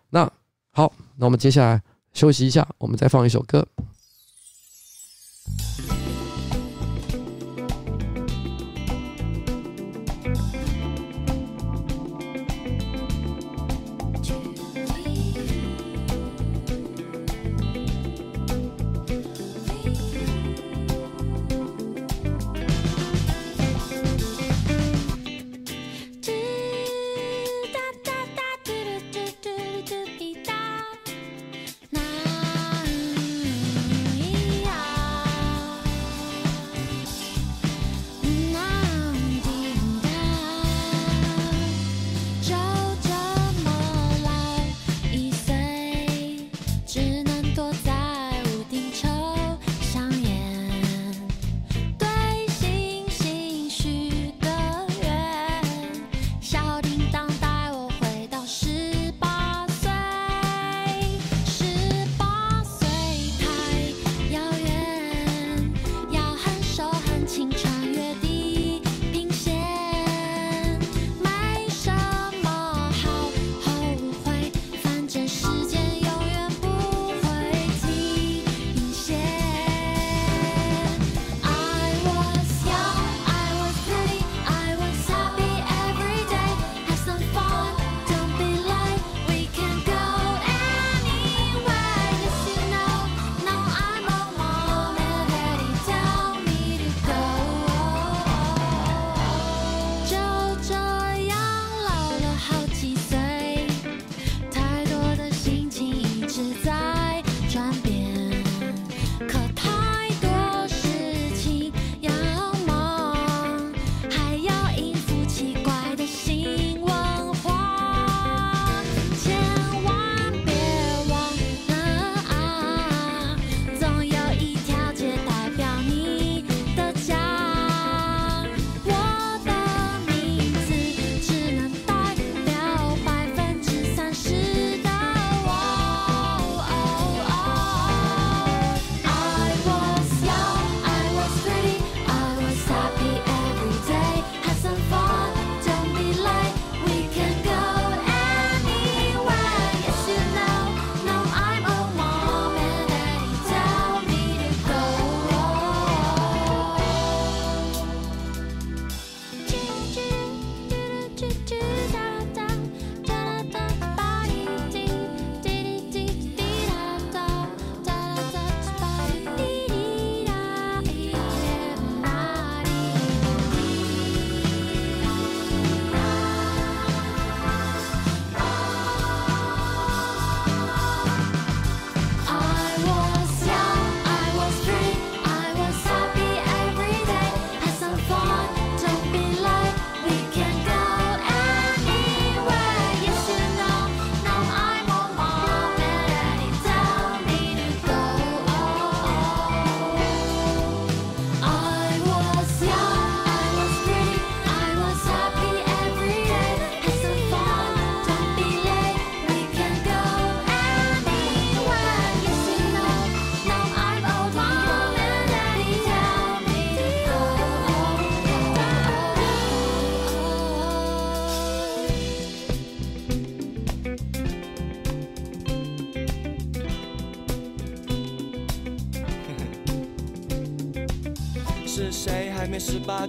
[0.09, 0.29] 那
[0.71, 1.81] 好，那我们接下来
[2.13, 3.65] 休息一下，我们再放一首歌。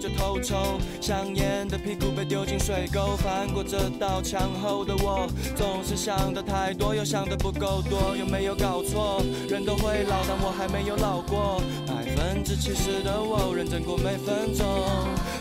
[0.01, 0.81] 就偷抽？
[1.01, 9.23] 香烟的屁股被丢进水沟，翻过这道墙后的我，总是想的太多，又想的不够多，有没有搞错？
[9.49, 11.61] 人都会老，但我还没有老过。
[11.87, 14.67] 百分之七十的我，认真过每分钟。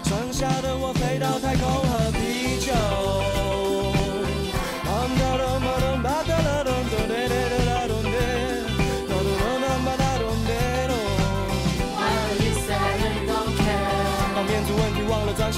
[0.03, 2.74] 剩下的我飞到太空喝啤酒。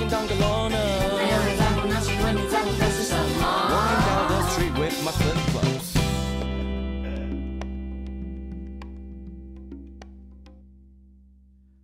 [0.09, 5.99] 当个 loner，没有人在乎，那请问你在乎的是什么？Walking down the street with my flip flops。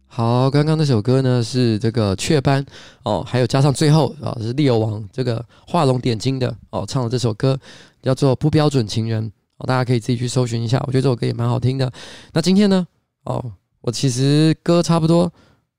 [0.07, 2.65] 好，刚刚那首歌呢是这个雀斑
[3.03, 7.59] 哦，还有加上最后啊、哦、是利友王这个画龙点睛的哦唱的这首歌
[8.01, 9.23] 叫做《不标准情人》
[9.57, 11.91] 哦，大家可以自己去搜寻一下，我觉得这首歌也蛮好听的。
[12.33, 12.87] 那今天呢
[13.25, 13.51] 哦，
[13.81, 15.31] 我其实歌差不多。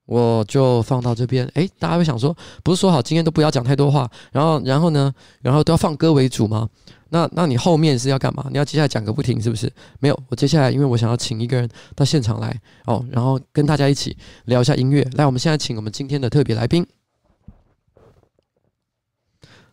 [0.09, 6.67] 我就放到这边，诶，大家会想说，不是说好今天都不要讲太多话，然后，然后呢，然后都要放歌为主吗？
[7.09, 8.47] 那，那你后面是要干嘛？
[8.49, 9.71] 你要接下来讲个不停，是不是？
[9.99, 15.07] 没有，我接下来因为我想要请一个人到现场来哦，然后跟大家一起聊一下音乐。
[15.13, 16.83] 来，我们现在请我们今天的特别来宾。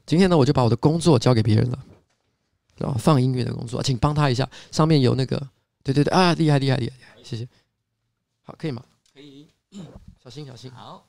[0.05, 1.79] 今天呢，我就把我的工作交给别人了，
[2.77, 4.47] 然后放音乐的工作，请帮他一下。
[4.71, 5.43] 上面有那个，
[5.83, 7.49] 对对对，啊，厉害厉害厉害厉害，谢谢。
[8.43, 8.83] 好，可以吗？
[9.15, 9.49] 可以。
[10.27, 10.69] 小心，小心。
[10.73, 11.07] 好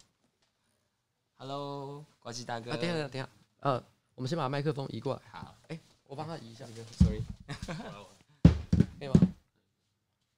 [1.37, 2.69] ，Hello，呱唧大哥。
[2.69, 3.27] 啊，等一下，等一下。
[3.61, 5.21] 呃，我们先把麦克风移过来。
[5.31, 6.63] 好，哎、欸，我帮他移一下。
[7.03, 7.23] Sorry，
[8.99, 9.15] 可以吗？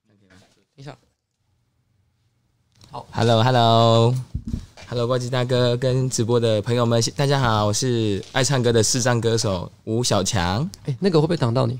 [0.08, 0.16] 等
[0.76, 0.96] 一下。
[2.90, 10.64] 好，Hello，Hello，Hello，呱吉大哥跟直播的朋友们，大家好，我是爱唱歌的视障歌手吴小强。
[10.84, 11.78] 哎、欸，那个会不会挡到你？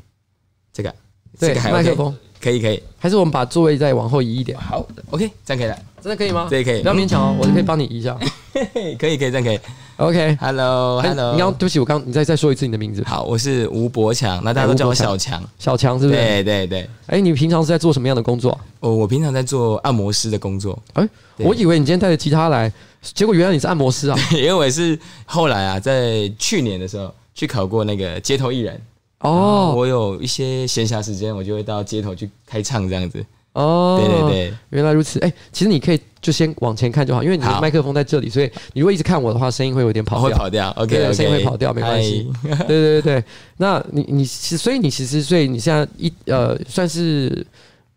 [0.70, 0.94] 这个，
[1.38, 2.82] 这个，麦、OK、克风可以，可以。
[2.98, 4.60] 还是我们把座位再往后移一点？
[4.60, 5.82] 好，OK，这样可以了。
[6.02, 6.46] 真的可以吗？
[6.50, 8.16] 对，可以，不要勉强哦，我就可以帮你移一下。
[8.98, 9.58] 可以，可以，这样可以。
[9.96, 11.32] OK，Hello，Hello。
[11.32, 13.04] 你刚刚对不起，我刚你再再说一次你的名字。
[13.06, 15.42] 好，我是吴博强，那大家都叫我小强。
[15.58, 16.18] 小强是不是？
[16.18, 16.90] 对对对。
[17.06, 18.58] 哎，你平常是在做什么样的工作？
[18.80, 20.76] 哦，我平常在做按摩师的工作。
[20.94, 22.72] 哎，我以为你今天带着吉他来，
[23.02, 24.18] 结果原来你是按摩师啊。
[24.32, 28.80] 因为我是后来啊，在去年的时候去考过那个街头艺人。
[29.20, 29.74] 哦。
[29.76, 33.24] 我有一些闲暇时间，我就会到街头去开唱这样子。
[33.52, 35.18] 哦，对对对，原来如此。
[35.20, 40.28] 哎，其实你可以就先往前看就好，因为你的麦克风在这里，所以你如果一直看我的话，声音会有点跑掉。
[40.28, 42.30] 会跑掉，OK，声音会跑掉，没关系。
[42.42, 43.24] 对对对对，
[43.56, 47.44] 那你你其，所以你其实，所以你现在一呃，算是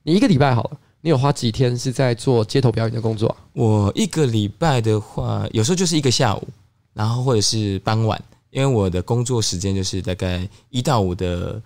[0.01, 3.35] 你一个礼拜好了，你有花几天是在做街头表演的工作？
[3.53, 6.47] 我一个礼拜的话，有时候就是一个下午，
[6.95, 11.61] 然后或者是傍晚，因为我的工作时间就是大概一到五的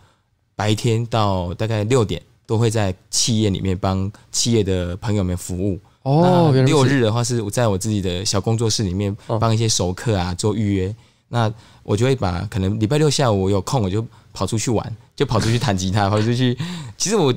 [0.58, 2.22] 白天到大概六点。
[2.48, 6.52] 都会在企业里面帮企业的朋友们服务哦。
[6.66, 10.96] 六日的话是我在我自己的小工作室里面帮一些熟客啊做预约。
[11.30, 16.58] 那我就会把可能礼拜六下午我有空，我就跑出去玩，就跑出去弹吉他，跑出去。
[16.98, 17.34] 其实我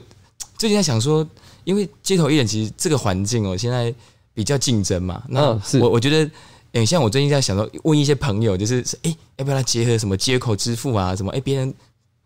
[0.56, 1.26] 最近在想说，
[1.64, 3.92] 因为街头艺人其实这个环境哦，现在
[4.32, 5.20] 比较竞争嘛。
[5.28, 6.30] 那我我觉得，
[6.70, 11.74] 诶，像我最近在想说，问一些朋友，就是诶，要不要来结合什么街口支付啊，什么诶，别人。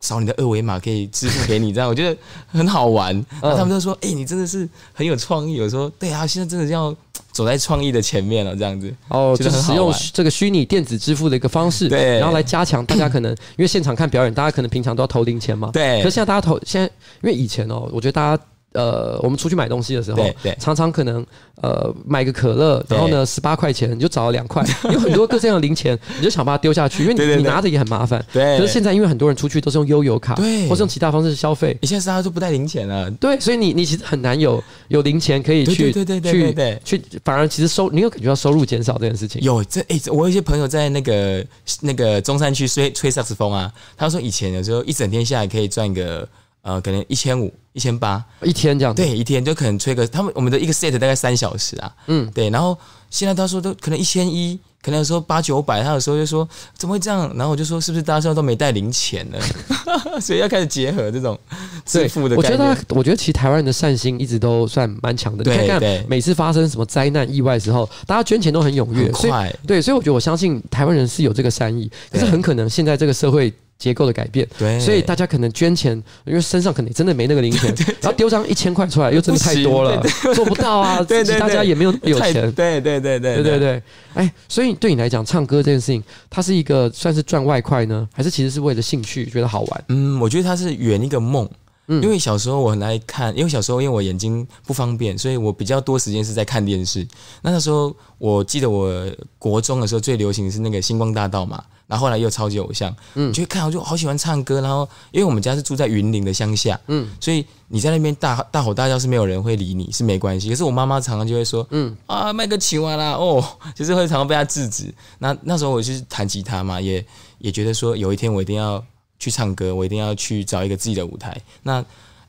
[0.00, 2.16] 扫你的二维码可以支付给你，这样我觉得
[2.46, 3.14] 很好玩。
[3.40, 6.94] 然后他们就说：“哎、欸，你真的是很有创意。”我说：“对啊，现在真的要
[7.32, 16.02] 走在创意的前面了，这样子。”哦，就是使用这个虚拟电子支付的一个方式，对，然后来加强大家可能因为现场看表演，大家可能平常都要投零钱嘛，对。
[16.02, 16.86] 可是现在大家投，现在
[17.22, 18.42] 因为以前哦，我觉得大家。
[18.74, 20.22] 呃，我们出去买东西的时候，
[20.58, 21.24] 常常可能
[21.62, 28.24] 呃买个可乐，然后呢十八块钱你就找了两块， 有很多各这样的零钱，你就想把它丢下去，因为你你拿着也很麻烦。
[28.32, 28.58] 对。
[28.58, 31.76] 可是现在因为很多人出去都是用悠游卡，对，或是用其他方式消费。
[31.80, 39.40] 你现在大家都不带零钱了，对，所以你你其实很难有有零钱可以去对对对对对对去去，反而其实收你有感觉到收入减少这件事情。
[39.40, 41.46] 有这哎、欸，我有一些朋友在那个
[41.80, 46.28] 那个中山区吹吹萨克斯风啊，他说以前有时候一整天下来可以赚个。
[46.64, 52.76] 呃，可能一千五、一千八一天这样子，对，一天就可能吹个他们我们的一个 set 大概三小时啊，嗯，对，然后
[53.10, 57.30] 现在他说都可能一千一，可能有时候八九百，他有时候就说怎么会这样？
[57.36, 59.38] 然后我就说是不是大家现在都没带零钱呢？
[60.22, 61.38] 所以要开始结合这种
[61.84, 62.34] 支付的。
[62.34, 65.44] 我觉得，我觉得其实台湾人的善心一直都算蛮强的。
[65.44, 69.54] 对，对看看每次发生什么灾难意外的时候，大家捐钱都很踊跃，很快。
[69.66, 73.52] 对，所以我觉得我相信台湾人是有这个善意，可是很可能现在这个社会。
[73.78, 80.00] 结构的改变，对，所以大家可能捐钱，因为身上可能真的没那个零钱， 然后丢张一千块出来，又真的太多了，
[80.34, 81.02] 做不到啊。
[81.02, 83.58] 对 对，大家也没有有钱，对对对对对对。
[83.58, 83.82] 对。
[84.14, 89.84] 哎，所以对你来讲，唱歌这件事情，它是一个算是赚外快呢，还是其实是为了兴趣觉得好玩？
[89.88, 91.48] 嗯，我觉得它是圆一个梦，
[91.86, 97.06] 嗯，因为小时候我很爱看，因为小时候因为我眼睛不方便，所以我比较多时间是在看电视。
[97.42, 99.06] 那那时候我记得我
[99.38, 104.60] 国中的时候最流行的是那个星光大道嘛，然后后来又超级偶像，嗯，就会看，我就好喜欢唱歌。
[104.62, 110.48] 然后因为我们家是住在云林的乡下，嗯，所以你在那边大大吼大叫是没有人会理你，是没关系。
[110.48, 113.44] 可是我妈妈常常就会说，嗯啊，卖个球啊啦，哦，
[113.76, 114.92] 就是会常常被她制止。
[115.18, 117.04] 那那时候我就是弹吉他嘛，也
[117.38, 118.82] 也觉得说有一天我一定要。
[119.24, 121.34] 去唱歌，我一定要去找一个自己的舞台。
[121.62, 121.82] 那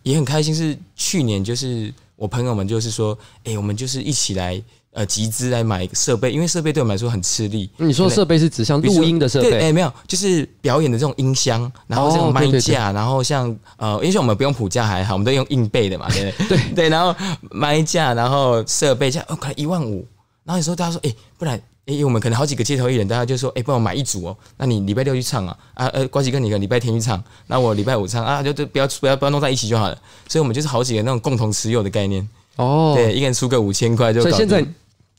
[0.04, 7.70] 也很开心，是去年就是我朋友们就是说，哎、欸，我们就是一起来呃集资来买设备，因为设备对我们来说很吃力。
[7.76, 9.58] 你说设备是指像录音的设备？
[9.58, 16.48] 哎、欸，没有，就是表演的这种音箱，然后这种麦架，然后像呃，因为我们不用谱架还好，我们都用硬背的嘛，对对？
[16.48, 17.14] 对对，然后
[17.52, 20.08] 麦架，然后设备架，哦，可能一万五。
[20.46, 21.62] 然后有时候大家说，哎、欸，不然。
[21.88, 24.36] 哎，我们可能好几个街头艺人，大家就说：“哎，帮我买一组哦。
[24.58, 25.56] 那你礼拜六去唱啊？
[25.76, 29.96] 啊呃，瓜吉跟你个礼拜天去唱，那我礼拜五唱啊，就就不要不要不要弄在一起就好了。
[30.28, 32.94] 所以，我们就是好几个那种共同持有的概念哦。
[32.96, 34.20] 对，一个人出个五千块就。
[34.20, 34.66] 所以现在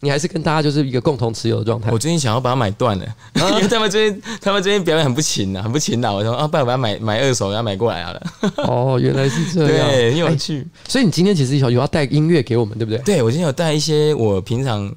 [0.01, 1.93] 你还是跟大家就是一个共同持有的状态。
[1.93, 3.05] 我最近想要把它买断了，
[3.35, 6.17] 啊、因为他们最近他们最近表演很不勤呐，很不勤劳。
[6.17, 8.23] 我说啊，不然我把它买买二手，然后买过来好了。
[8.67, 10.67] 哦，原来是这样，对，很有趣。
[10.89, 12.99] 所以你今天其实有有要带音乐给我们，对不对？
[13.05, 14.93] 对，我今天有带一些我平常。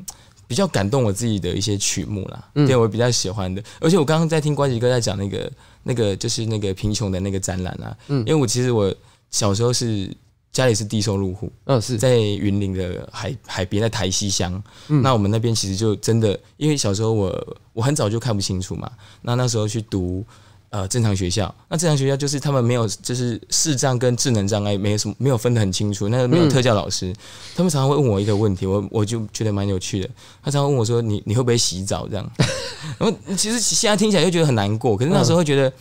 [0.50, 3.64] 比较感动我自己的一些曲目啦，嗯、对我比较喜欢的。
[3.80, 5.52] 而且我刚刚在听关吉哥在讲那个
[5.84, 8.92] 那个就是那个贫穷的那个展览啊，嗯，因为我其实我
[9.30, 10.12] 小时候是
[10.52, 14.60] 家里是低收入户，嗯，是在云林的海海边，在台西乡。
[14.88, 18.92] 嗯，那我们那边其实就真的，因为小时候我我很早就看不清楚嘛，
[19.22, 20.26] 那那时候去读。
[20.72, 26.08] 呃，正常学校，那正常学校就是他们没有，就是视障跟智能障碍没有什么，没有分得很清楚。
[26.10, 27.16] 那个没有特教老师，嗯、
[27.56, 30.08] 他们常常会问我一个问题，我我就觉得蛮有趣的。
[30.44, 32.32] 他常常问我说：“你你会不会洗澡？”这样，
[33.00, 35.74] 然后其实现在听起来就觉得很难过，可是那时候会觉得，嗯、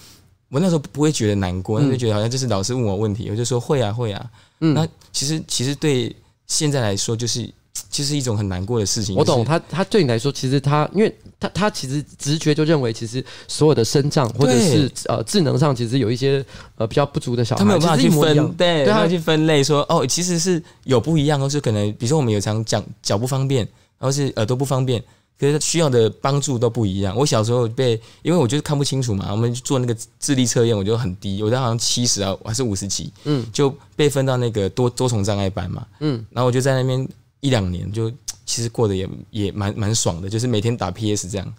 [0.52, 4.30] 我那时候不会觉得难过，那就觉得好像就是老师问我问题，我就说会啊会啊。
[4.60, 6.16] 嗯，那其实其实对
[6.46, 7.52] 现在来说就是。
[7.90, 9.16] 其实一种很难过的事情。
[9.16, 16.44] 我懂他，他对你来说，其实他，因为他他其实直觉就认为，其实所有的身障或者是呃智能上，其实有一些
[16.76, 23.64] 呃比较不足的小孩，他没有办法去分，对，对他去分类说，哦，其实是有不一样，或是可能，比如说我们有常讲脚不方便，
[23.98, 25.00] 然后是耳朵不方便，
[25.38, 27.16] 可是他需要的帮助都不一样。
[27.16, 27.92] 我小时候被，
[28.22, 37.08] 因为我就是看不清楚嘛，我们做那个智力测验，我就很低，我在好像七十啊，还是五十几，嗯，就被分到那个多多重障碍班嘛，嗯，然后我就在那边。
[37.40, 38.10] 一两年就
[38.48, 41.54] 其实过得也也蛮蛮爽的，就是每天打 PS 这样。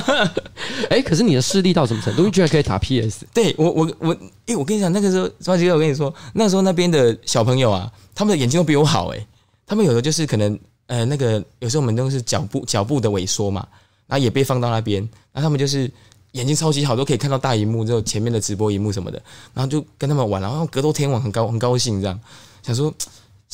[0.88, 2.24] 哎、欸，可是你的视力到什么程度？
[2.24, 3.26] 你居然可以打 PS？
[3.34, 9.26] 对我我我，哎、欸，我跟你讲，那个时候呱吉哥，我跟你说，那时候那边的小朋友啊，他们的眼睛都比我好哎、欸。
[9.66, 13.66] 他们有的就是可能呃那个有时候我们都是脚步脚步的萎缩嘛，
[14.06, 15.90] 然后也被放到那边，然后他们就是
[16.32, 22.18] 眼睛超级好，都可以看到大荧幕，就前面的直播荧幕什么的，然后就跟他们玩，然后格斗天王很高很高兴这样，
[22.62, 22.92] 想说。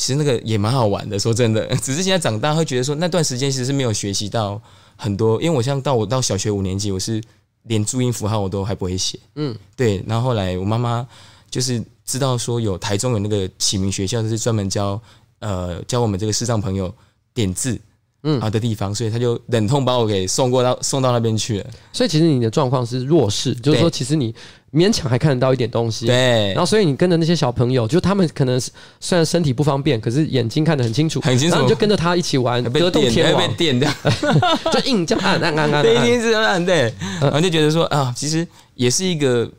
[0.01, 4.59] 其实那个也蛮好玩的，说真的， 只是现在长大会觉得说那段时间其实是没有学习到
[4.97, 7.23] 很多，因为我像到我到小学五年级，我是
[7.65, 10.03] 连注音符号我都还不会写，嗯，对。
[10.07, 11.07] 然后后来我妈妈
[11.51, 14.99] 就是知道说有台中有那个启明学校，就是专门教
[15.41, 16.95] 呃教我们这个视障朋友
[17.35, 17.79] 点字。
[18.23, 21.67] 嗯，好的地方，所以他就忍痛把我给送过到送到那边去了。
[21.93, 24.35] 所以其实你的状况是弱势，就是说其实你
[24.75, 26.05] 勉强还看得到一点东西。
[26.05, 26.53] 对。
[26.53, 28.61] 然后所以你跟着那些小朋友，就他们可能
[29.01, 31.55] 虽然身体不方便，可是眼睛看得很清楚，很清楚。
[31.55, 33.91] 然后你就跟着他一起玩格斗天王，被电掉，
[34.71, 36.93] 就硬这样按按按按， 对，一定是按对。
[37.23, 39.51] 然后就觉得说啊，其实也是一个，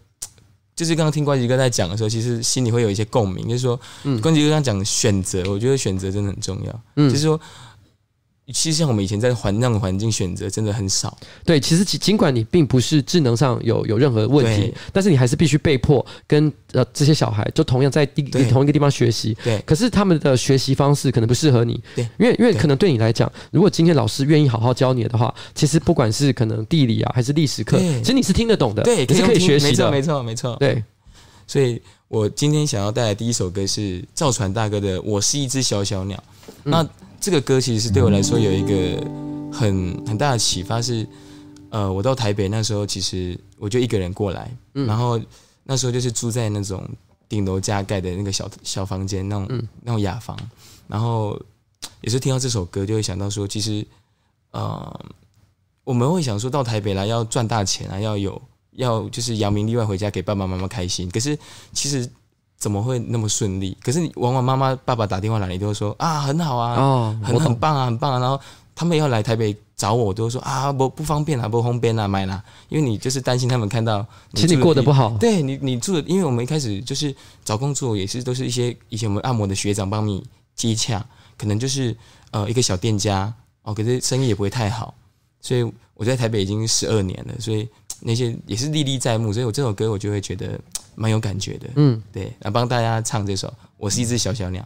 [0.76, 7.42] 就是刚刚听关吉哥在讲的时候，其实心里会有一些共鸣，就是说，嗯，关吉哥刚刚讲选择，我觉得选择真的很重要，嗯，就是说。
[8.52, 11.18] 其实像我们以前在环那种环境选择真的很少。
[11.46, 19.38] 对，其实尽尽管你并不是智能上有有任何问题，但是你还是必须被迫跟呃这些小孩就同样在地同一个地方学习。
[19.44, 19.62] 对。
[19.66, 21.82] 可是他们的学习方式可能不适合你。
[21.96, 22.08] 对。
[22.18, 29.92] 因为因为可能对你来讲，如果今天老师愿意好好教你的话，其实不管是可能地理啊还是历史课，其实你是听得懂的，对，你是可以学习的。
[29.92, 30.56] 没错，没错，没错。
[30.60, 30.84] 对。
[31.48, 36.18] 所以我今天想要带来第一首歌是赵传大哥的《我是一只小小鸟》。
[36.66, 36.88] 嗯、那。
[37.22, 39.00] 这个歌其实是对我来说有一个
[39.54, 41.08] 很很大的启发，是
[41.70, 45.22] 呃，我到台北那时候，其实我就一个人过来，嗯、然后
[45.64, 46.84] 那时候就是住在那种
[47.30, 50.36] 顶楼加盖的那个小小房间，那种、嗯、那种雅房，
[50.88, 51.40] 然后
[52.02, 53.86] 也是听到这首歌，就会想到说，其实
[54.50, 55.06] 呃，
[55.84, 58.42] 我们会想说到台北来要赚大钱啊，要有
[58.72, 61.38] 要就是扬名立万回家给爸爸妈妈开心，可是
[61.72, 62.10] 其实。
[62.62, 63.76] 怎么会那么顺利？
[63.84, 68.20] 可是你往往妈妈、爸爸打电话来，你都会说啊，很好啊，哦、很很棒啊，很棒啊。
[68.20, 68.40] 然后
[68.76, 74.06] 他们要来台北找我，我都说啊，不不方便啊，不方便啊，买啦，因为你就是担心他们看到，
[74.36, 81.04] 其实你过得不好，对你你住的，因为我们一开始就是找工作也是都是一些以前我们按摩的学长帮你接洽，
[81.40, 81.98] 可能就是
[82.30, 83.34] 呃一个小店家
[83.64, 84.94] 哦，可是生意也不会太好，
[85.42, 87.68] 所以我在台北已经十二年了，所以
[88.02, 90.60] 那些也是历历在目，所以我这首歌我就会觉得
[90.96, 94.62] 蛮有感觉的，嗯，对，来帮大家唱这首《我是一只小小鸟》。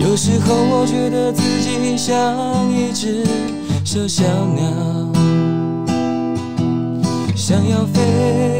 [0.00, 3.24] 有时候我觉得自己像一只
[3.84, 4.24] 小小
[4.54, 4.62] 鸟，
[7.36, 8.59] 想要飞，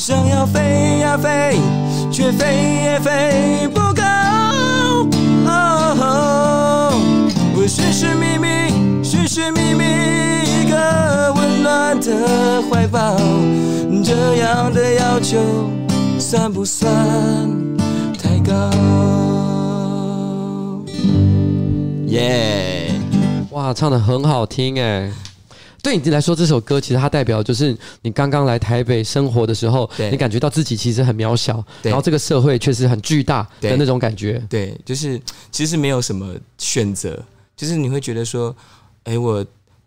[0.00, 1.60] 想要飞呀飞，
[2.10, 2.46] 却飞
[2.84, 4.02] 也飞不高。
[7.54, 9.84] 我寻寻觅觅，寻寻觅觅
[10.46, 13.14] 一个温暖的怀抱，
[14.02, 15.36] 这样的要求
[16.18, 16.90] 算不算
[18.18, 18.70] 太高？
[22.06, 22.90] 耶！
[23.50, 25.10] 哇，唱得很好听哎！
[25.82, 34.42] 对你来说，这首歌其实它代表就是你刚刚来台北生活的时候，你感觉到自己其实很渺小，然后这个社会确实很巨大的那种感觉。
[34.48, 35.20] 对，就是
[35.50, 37.22] 其实没有什么选择，
[37.56, 38.54] 就是你会觉得说，
[39.04, 39.44] 哎，我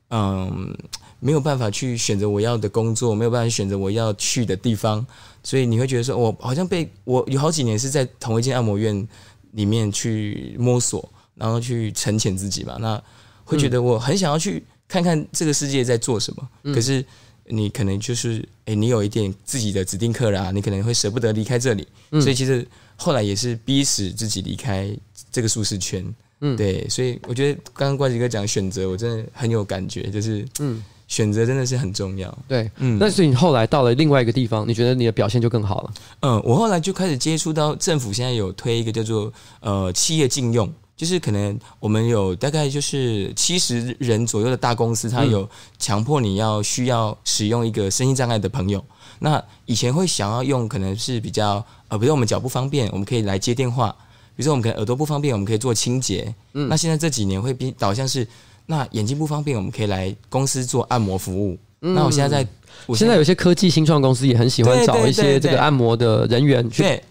[0.09, 0.75] 嗯
[1.19, 5.05] 没有办法去选择我要的工作，没有办法选择我要去的地方，
[5.43, 9.07] 所以你会觉得说，我好像被我有好几年是在同一间按摩院
[9.51, 12.77] 里面去摸索，然后去沉潜自己吧。
[12.79, 13.01] 那
[13.45, 14.63] 会觉得我很想要去
[14.93, 17.03] 看看这个世界在做什么，嗯、可是
[17.47, 22.63] 你可能就是哎、欸，你有一点自己的指定客人啊，你可能会舍不得离开这里，嗯、所以其实
[22.95, 24.95] 后来也是逼使自己离开
[25.31, 26.05] 这个舒适圈。
[26.41, 32.37] 嗯，对，所以我觉得刚刚关吉哥讲选择，我真的很有感觉，就是嗯，选择真的是很重要。
[32.47, 35.93] 对，嗯，但是你后来到了另外一个地方，你觉得你的表现就更好了？
[36.19, 40.71] 嗯，我后来就开始接触到政府现在有推一个叫做呃企业禁用。
[40.95, 48.83] 就是可能我们有大概就是七十人左右的大公司，他有强迫你要需要使用一个身心障碍的朋友。
[49.19, 53.89] 那以前会想要用，可能是比较呃，比如我们脚不方便，我们可以来接电话；
[54.35, 56.33] 比如说我们可能耳朵不方便，我们可以做清洁。
[56.53, 58.27] 嗯，那现在这几年会比导向是，
[58.65, 61.57] 那眼睛不方便，我们可以来公司做按摩服务。
[61.81, 62.49] 嗯，那我现在在，
[62.85, 67.01] 我现在有些科技新创公司也很喜欢找一些这个按摩的人员去。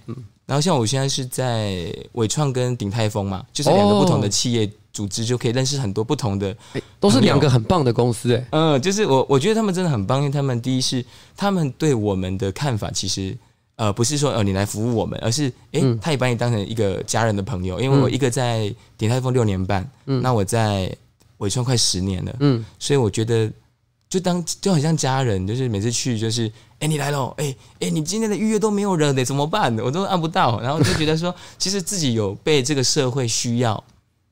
[0.52, 6.54] 然后像我现在是在伟创跟鼎泰丰嘛，就是两个不同的企业组织，就可以认识很多不同的，
[7.00, 8.46] 都是两个很棒的公司哎。
[8.50, 11.02] 嗯，就是我我觉得他们真的很棒，因为他们第一是
[11.34, 13.34] 他们对我们的看法，其实
[13.76, 17.80] 呃不是说呃你来服务我们，而是哎他也把你当成一个家人的朋友。
[17.80, 20.94] 因为我一个在鼎泰丰六年半，嗯，那我在
[21.38, 23.50] 伟创快十年了，嗯，所以我觉得。
[24.12, 27.56] 就当就很像家人，就是每次去就是，哎、欸，你来了，哎、欸、哎、
[27.86, 29.74] 欸，你今天的预约都没有人，得怎么办？
[29.78, 33.82] 我都按不到，然后就觉得说， 其实自己有被这个社会需要，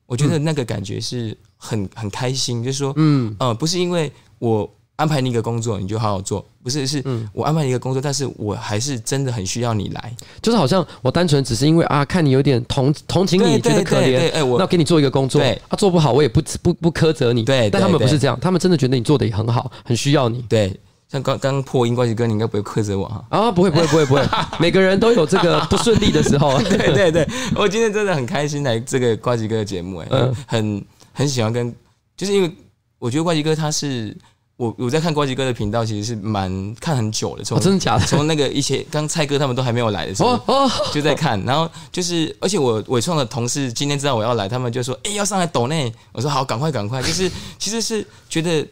[0.05, 4.71] 我觉得那个感觉是很很开心，就是说，嗯呃，不是因为我。
[4.95, 6.45] 安排你一个工作，你就好好做。
[6.63, 10.15] 不是，是我安排你一个工作，但是我还是真的很需要你来。
[10.41, 17.43] 就是好像我单纯只是因为啊，看你有点同同情你，觉得可怜，哎，我那给你做一个工作，对，他做不好，我也不不不苛责你。
[17.43, 20.45] 对，但他们不是这样，他们真的觉得你做的也很好，很需要你。
[20.47, 20.79] 对，
[21.09, 23.25] 像刚刚破音，怪吉哥，你应该不会苛责我哈？
[23.29, 24.23] 啊，不会，不会，不会，不会。
[24.59, 26.61] 每个人都有这个不顺利的时候。
[26.61, 31.73] 对对对，我今天真的很开心来这个呱吉哥的节目，哎、嗯，很很喜欢跟，
[32.15, 32.51] 就是因为
[32.99, 34.15] 我觉得怪吉哥他是
[34.61, 38.05] 我我在看呱吉哥的频道，其实是蛮看很久的，从、哦、真的假的？
[38.05, 48.67] 从那个一些刚蔡哥他们都还没有来的时候，哦，就在看，然后就是，而且我伟创的同事今天知道我要来，他们就说，哎，要上来抖内，我说好，赶快赶快，就是其实是觉得。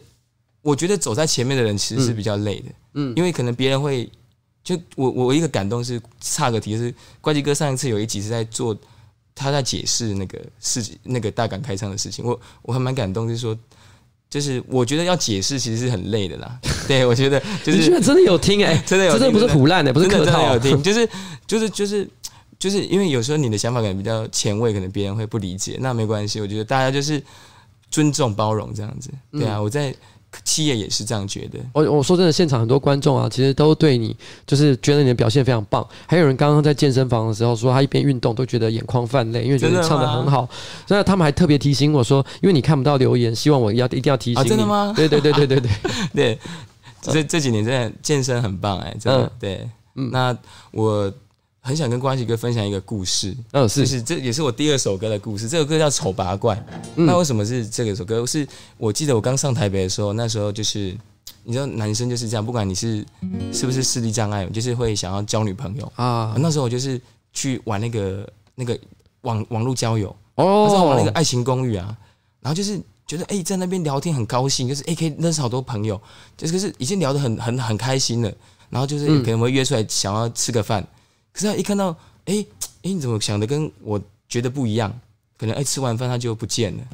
[0.62, 4.06] 我觉得走在前面的人其实是比较累的，嗯，因为可能别人会，
[4.62, 8.76] 就我我一个感动是差个题，就是呱吉哥上一次有一集是在做，
[9.34, 13.58] 他在解释那个事情，那个大港开唱的事情，我我还蛮感动，就是说，
[14.30, 21.08] 就是我觉得要解释其实是很累的啦， 对，我觉得就是你真的有听哎、欸，真的有听， 真的不是胡乱的，不是客套，真的有听，就是
[21.46, 22.08] 就是就是
[22.58, 27.20] 就是因为有时候你的想法可能比较前卫，可能别人会不理解，那没关系，我觉得大家就是
[27.90, 29.94] 尊重包容这样子，对啊，我在。
[30.44, 31.58] 企业也是这样觉得。
[31.72, 34.16] 我我说真的，现场很多观众啊，其实都对你
[34.46, 35.86] 就是觉得你的表现非常棒。
[36.06, 40.48] 还有人刚刚在健身房的时候说，他一边运动都觉得眼眶泛泪，因为觉得你唱的很好。
[40.86, 44.48] 所以他们还特别提醒我说，因为你看不到留言，希望我要一定要提醒你。
[44.48, 44.92] 真的吗？
[44.96, 45.70] 对对对对对对
[46.14, 46.38] 对。
[47.02, 49.32] 这这几年真的健身很棒哎，真的。
[49.38, 50.36] 对，嗯，那
[50.72, 51.12] 我。
[51.62, 55.46] 很想跟呱吉哥分享一个故事，嗯，是，是这也是我第二首歌的故事。
[55.46, 56.56] 这首歌叫《丑八怪》，
[56.94, 58.24] 那为什么是这个首歌？
[58.26, 58.48] 是
[58.78, 60.96] 我记得我刚上台北的时候，那时候就是
[61.44, 63.04] 你知道，男生就是这样，不管你是
[63.52, 66.34] 是不是视力障碍，就是会想要交女朋友啊。
[66.38, 66.98] 那时候我就是
[67.32, 68.78] 去玩那个那个
[69.20, 71.94] 网网络交友哦，那时候玩那个爱情公寓啊，
[72.40, 76.00] 然后就是觉得哎，在那边聊天很高兴，就是哎可以认识好多朋友，
[76.38, 78.32] 就是可是已经聊得很很很开心了，
[78.70, 80.82] 然后就是可能会约出来想要吃个饭。
[81.32, 81.90] 可是他一看到，
[82.24, 82.42] 哎、欸，
[82.82, 84.92] 哎、你怎么想的跟我觉得不一样？
[85.38, 86.84] 可能哎、吃完饭他就不见了。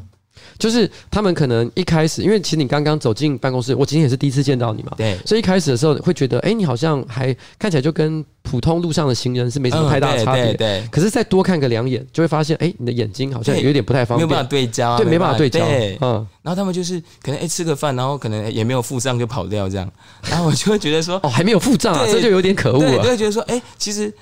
[0.59, 4.93] 就是他们可能一开始，因为其实你刚刚走进办公室，我今天也是第一次见到你嘛。
[4.97, 5.18] 对。
[5.24, 10.45] 所以一开始的时候会觉得，哎、欸，你好像还看起来就跟普通路上的行人是没什么太大的差别。
[10.45, 10.89] 对，对，对。
[10.91, 14.97] 可是再多看个两眼，就会发现，哎、欸，你的眼睛好像有点不太方便，没有办法对焦、啊。
[14.97, 15.64] 对，没办法对焦。
[16.01, 16.26] 嗯。
[16.43, 19.91] 然后他们就是可能哎、欸、吃个饭，然后可能也没有付账就跑掉这样，
[20.30, 23.03] 然后我就会觉得说，哦，还没有付账啊，这就有点可恶了。
[23.03, 24.12] 就会觉得说，哎、欸，其实。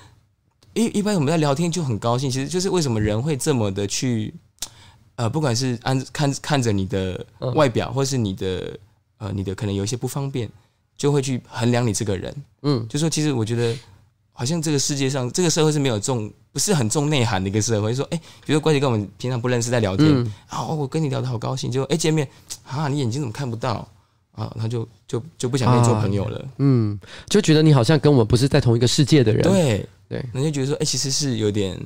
[0.77, 4.35] 一一般我们在聊天就很高兴，其实就是为什么人会这么的去，
[5.17, 8.79] 呃，不管是按看看着你的外表，或是你的
[9.19, 10.49] 呃你的可能有一些不方便，
[10.97, 12.35] 就会去衡量你这个人。
[12.63, 13.77] 嗯，就说其实我觉得
[14.33, 17.95] 好像这个世界上这个社会是没有重不是很重内涵的一个社会。
[17.95, 20.09] 说哎，比如说关系跟我们平常不认识在聊天，
[20.49, 22.29] 啊、嗯，我跟你聊得好高兴，就哎见面
[22.67, 23.89] 啊，你眼睛怎么看不到？
[24.33, 26.99] 啊，他就就就不想跟你做朋友了，啊，嗯，
[27.29, 31.79] 就觉得你好像跟我们不是在同一个世界的人，对对，人家觉得说，哎、欸，其实是有点，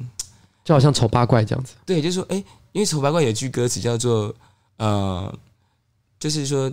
[0.65, 4.35] 就好像丑八怪这样子，对，就是说，哎、欸，因为丑八怪有一句歌词叫做，
[4.77, 5.33] 呃，
[6.19, 6.73] 就是说，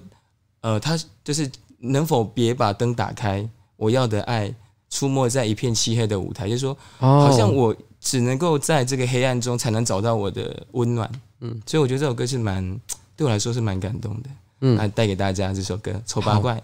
[0.62, 4.54] 呃，他就是能否别把灯打开，我要的爱
[4.90, 11.10] 出没在一片漆黑的舞台，就是说，好像我只能够在这个黑暗中才能找到我的温暖，
[11.42, 12.80] 嗯，所以我觉得这首歌是蛮
[13.16, 14.30] 对我来说是蛮感动的。
[14.62, 16.62] 嗯，来带给大家这首歌《丑八怪》。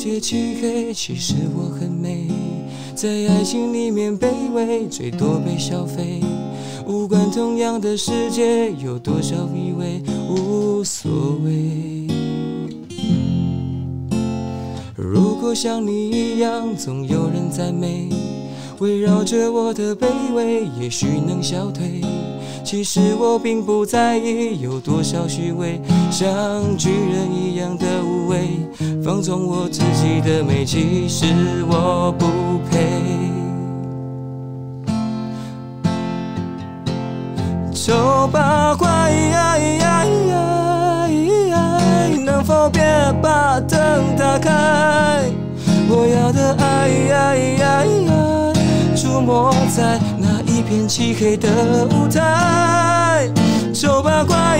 [0.00, 2.26] 界漆黑，其实我很美，
[2.94, 6.22] 在爱情里面卑微，最多被消费。
[6.86, 11.10] 无关同样的世界，有多少以为无所
[11.44, 12.08] 谓。
[14.96, 18.08] 如果像你一样，总有人赞美，
[18.78, 22.00] 围绕着我的卑微，也许能消退。
[22.64, 25.80] 其实我并不在意有多少虚伪，
[26.10, 28.48] 像巨人一样的无畏，
[29.02, 31.26] 放纵我自己的美，其实
[31.68, 32.26] 我不
[32.70, 32.78] 配。
[37.74, 38.88] 丑八怪。
[42.24, 42.82] 能否别
[43.22, 43.78] 把灯
[44.16, 45.24] 打开？
[45.88, 46.88] 我要的爱，
[48.96, 51.48] 出没在那一片漆黑的
[51.86, 53.28] 舞台。
[53.74, 54.58] 丑八怪，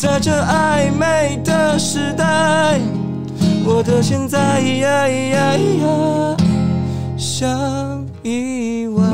[0.00, 2.80] 在这暧昧的时代，
[3.66, 4.62] 我的现在
[7.18, 9.04] 像意外。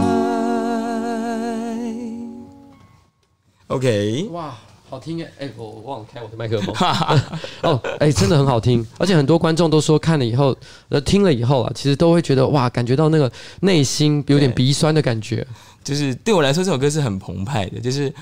[3.66, 4.54] OK，哇。
[4.88, 5.28] 好听哎！
[5.40, 6.72] 哎，我忘了开我的麦克风。
[7.62, 10.56] 哦，哎，真的很好听，而且很多观众都说看了以后，
[10.88, 13.30] 呃，听了以后啊，其实都会觉得哇，感觉到那个
[13.62, 15.44] 内心有点鼻酸的感觉。
[15.82, 17.80] 就是对我来说，这首歌是很澎湃的。
[17.80, 18.14] 就是，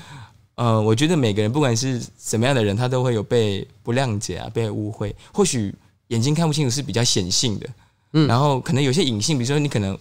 [0.55, 5.13] 呃，我觉得每个人不管是什么样的人，他都会有被不谅解啊，被误会。
[5.33, 5.73] 或许
[6.07, 7.69] 眼睛看不清楚是比较显性的，
[8.13, 9.97] 嗯，然后可能有些隐性，比如说你可能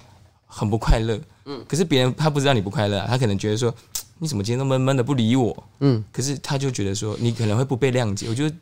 [0.46, 3.74] 很不快乐，嗯，可是别人他不知道你不快乐，他可能觉得说
[4.18, 8.28] 你怎么今天都闷闷的不理我，嗯，可是他就觉得说你可能会不被谅解。
[8.28, 8.57] 我觉得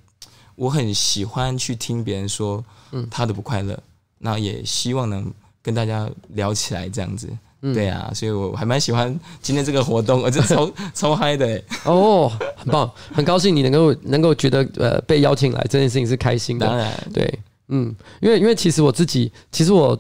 [0.55, 3.79] 我很喜欢去听别人说，嗯，他的不快乐，
[4.19, 5.31] 那也希望能
[5.61, 7.29] 跟大家聊起来这样子。
[7.65, 16.67] 嗯、对啊，所以我还蛮喜欢今天这个活动， 我就超超嗨的哦，很棒，很高兴你能够能够觉得呃被邀请来这件事情是开心的。
[16.67, 17.39] 当然，对，
[17.69, 19.97] 嗯，因为因为其实我自己，其实我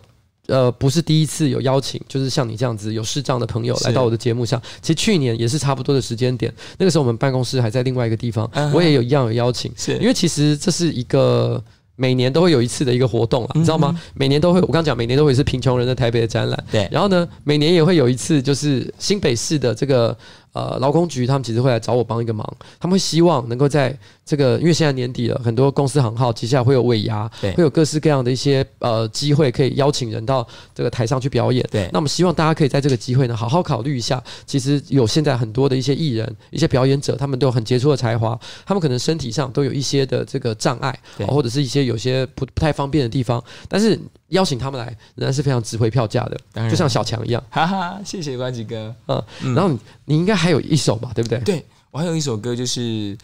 [0.48, 4.60] 呃不是第一次有邀请，就是像你这样子有视障的朋友来到我的节目上。
[4.80, 11.62] 其实去年也是差不多的时间点，那个时候我们办公室还在另外一个地方，我也有一样有邀请，是因为其实这是一个。
[11.96, 13.98] 每年都会有一次的一个活动啊，你知道吗？
[14.14, 16.64] 每年都会，我刚讲，每年都会是贫穷人的台北的展览。
[16.70, 20.16] 对，然后呢，每年也会有一次，就是新北市的这个。
[20.52, 22.46] 呃，劳工局他们其实会来找我帮一个忙，
[22.78, 31.66] 他们会希望能够在这个，因为现在年底了，很多公司行号接下来会有尾牙，会有各式各样的一些呃机会可以邀请人到这个台上去表演。
[31.70, 34.22] 对，那我们希望大家可以在这个机会呢，好好考虑一下。
[34.46, 40.96] 其实有现在很多的一些艺人、一些表演者，他们都有很杰出的才华，他们可能身体上都有一些的这个障碍，
[41.28, 43.98] 或者是一些有些不不太方便的地方，但是。
[44.32, 47.44] 邀请他们来仍然是非常值回票价的，就像小强一样。
[47.50, 48.94] 哈哈，谢谢关吉哥。
[49.06, 49.22] 嗯，
[49.54, 51.38] 然后你你应该还有一首吧，对不对？
[51.40, 53.16] 对，我还有一首歌，就是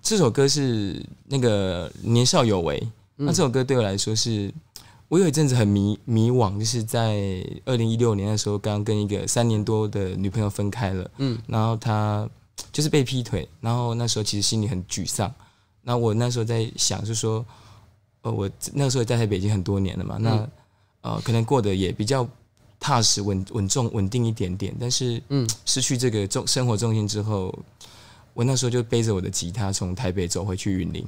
[0.00, 2.86] 这首歌是那个年少有为。
[3.16, 4.52] 那这首歌对我来说是，
[5.08, 11.10] 我有一阵子很迷迷惘，就是在二零一六年的时候，刚跟一个三年多的女朋友分开了。
[11.18, 12.28] 嗯，然后她
[12.72, 15.32] 就是被劈腿，然后那时候其实心里很沮丧。
[15.82, 17.44] 那我那时候在想，就是说。
[18.28, 20.48] 我那个时候在台北已经很多年了嘛，那
[21.02, 22.28] 呃，可能过得也比较
[22.78, 24.74] 踏实、稳稳重、稳定一点点。
[24.78, 27.56] 但是，嗯，失去这个重生活重心之后，
[28.34, 31.06] 我那时候就背着我的吉他从台北走回去云林，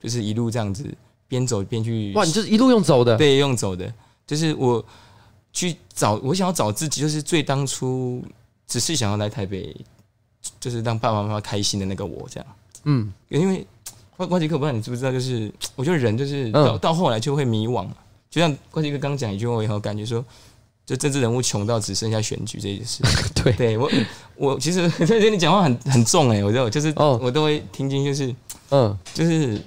[0.00, 0.84] 就是一路这样子
[1.28, 2.12] 边走边去。
[2.14, 3.16] 哇，你就是一路用走的？
[3.16, 3.92] 对，用走的。
[4.26, 4.84] 就是我
[5.52, 8.24] 去找，我想要找自己，就是最当初
[8.66, 9.74] 只是想要来台北，
[10.60, 12.46] 就是让爸爸妈妈开心的那个我，这样。
[12.84, 13.66] 嗯，因为。
[14.16, 17.86] 关关杰哥，不知道你知不知道，就是我觉得人就是到到后来就会迷惘，
[18.30, 20.24] 就像关杰哥刚讲一句话，我以后感觉说，
[20.86, 23.02] 就政治人物穷到只剩下选举这件事。
[23.34, 23.90] 对，对我
[24.36, 28.34] 我其实 跟你讲话很很重哎，我就就是哦我都会听进，就是
[28.70, 29.60] 嗯，就是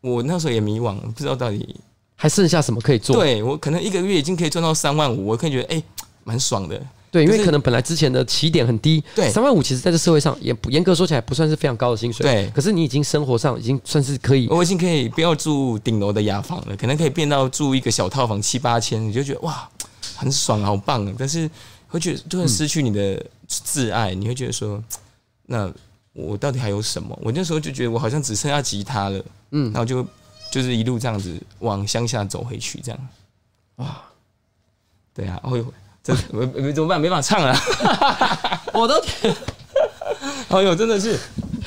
[0.00, 1.76] 我那时候也迷惘，不知道到底
[2.16, 3.16] 还剩下什么可以做。
[3.16, 5.82] 对我可能一个月已经可以赚到三万五，我可以觉得哎，
[6.24, 6.80] 蛮爽的。
[7.12, 12.50] 对，因为可能本来之前的起点很低，对，三万五其实在这社会上也不严格说起来不算是非常高的薪水，对。
[12.54, 19.68] 可是你已经生活上已经算是可以，我已经可以不要住顶楼的雅房了，可能可以变到住一个小套房七八千，你就觉得哇，
[20.22, 21.12] 很爽，好棒啊！
[21.18, 21.50] 但是
[21.88, 24.80] 会觉得就会失去你的挚爱，你会觉得说，
[25.46, 25.68] 那
[26.12, 27.18] 我到底还有什么？
[27.20, 30.06] 我那时候就觉得我好像只剩下吉他了，嗯，然后就
[30.52, 33.08] 就是一路这样子往乡下走回去，这样，
[33.76, 34.00] 哇，
[35.12, 35.64] 对啊，会。
[36.04, 37.00] 这没没怎么办？
[37.00, 37.56] 没法唱了，
[38.74, 39.00] 我都，
[40.48, 41.16] 哎呦，真的是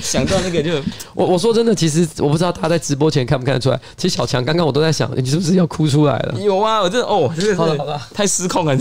[0.00, 0.72] 想到那个就
[1.14, 3.80] 我我说真的，其实我不知道他在直播前看不看得出来。
[3.96, 6.40] 其实小强刚刚我都在想，你是不是要哭出来了？
[6.40, 8.76] 有啊，我真的哦，真的是太失控了，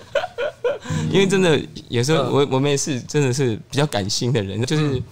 [1.10, 5.02] 因为真的有时候我我们也是真的是比较感性的人，就是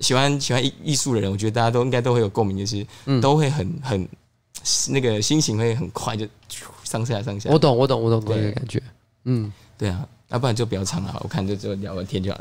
[0.00, 2.86] 喜欢喜欢艺艺术的人，我觉得大家都应该都会有共鸣，就是
[3.20, 4.08] 都会很很
[4.90, 6.26] 那个心情会很快就
[6.84, 7.50] 上下上下。
[7.50, 8.82] 我懂，我懂，我懂那个感觉。
[9.24, 12.38] 嗯，对啊，要不然就不要唱了，我看就就聊个天就好。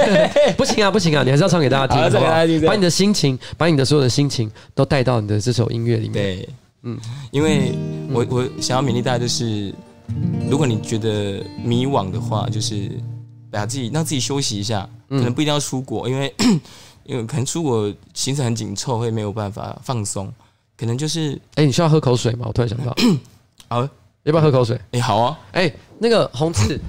[0.56, 2.32] 不行啊，不行啊，你还是要唱给大家听，好不好？
[2.66, 6.12] 把你的心情，把你的所有的心情都带到你的这首音乐里面。
[6.12, 6.48] 对，
[6.82, 6.98] 嗯，
[7.30, 7.72] 因为
[8.10, 9.74] 我我想要勉励大家，就是
[10.48, 12.90] 如果你觉得迷惘的话，就是
[13.50, 16.34] 把自己让自己休息一下，可能不一定要出国，因为
[17.04, 20.32] 因为可能出国行程很紧凑，会没有办法放松，
[20.76, 22.46] 可能就是哎，你需要喝口水吗？
[22.48, 22.96] 我突然想到，
[23.68, 23.88] 好。
[24.26, 24.74] 要不要喝口水？
[24.90, 25.38] 哎、欸，好啊。
[25.52, 26.80] 哎、欸，那个红字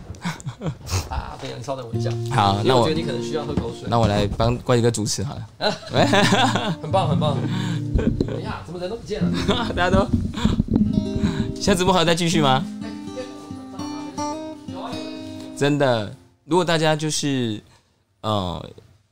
[1.09, 2.09] 啊，等一下，你稍等我一下。
[2.35, 3.87] 好，那我，我觉得你可能需要喝口水。
[3.87, 5.47] 那我来帮关吉哥主持好了。
[5.59, 5.71] 啊，
[6.81, 7.37] 很棒，很棒。
[8.65, 9.31] 怎么人都不见了？
[9.75, 10.07] 大家都。
[11.55, 12.65] 现在直播还要再继续吗？
[15.57, 16.15] 真的，
[16.45, 17.61] 如果大家就是
[18.21, 18.63] 呃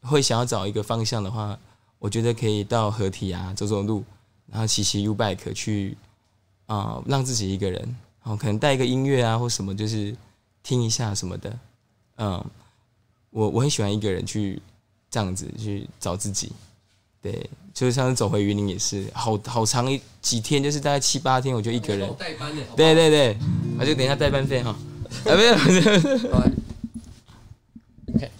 [0.01, 1.57] 会想要找一个方向的话，
[1.99, 4.03] 我觉得可以到合体啊走走路，
[4.51, 5.97] 然后骑骑 U bike 去
[6.67, 7.81] 啊、呃，让自己一个人。
[8.23, 10.15] 然哦，可能带一个音乐啊，或什么，就是
[10.65, 11.59] 听一下什么的。
[12.17, 12.43] 嗯，
[13.29, 14.59] 我我很喜欢一个人去
[15.11, 16.51] 这样子去找自己。
[17.21, 22.11] 对，就是上次走回云林也是，好好长一几天，就是大概七八天，我就一个人。
[22.17, 22.63] 代班的。
[22.75, 23.37] 对对对，
[23.79, 24.71] 我就等一下代班费哈。
[25.25, 25.53] 啊，没有。
[28.15, 28.31] OK。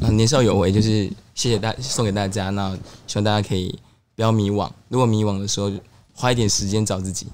[0.00, 2.74] 啊，年少有为，就是谢谢大送给大家，那
[3.06, 3.78] 希望大家可以。
[4.14, 4.68] 不要迷惘。
[4.88, 5.70] 如果迷惘的时候，
[6.12, 7.28] 花一点时间找自己。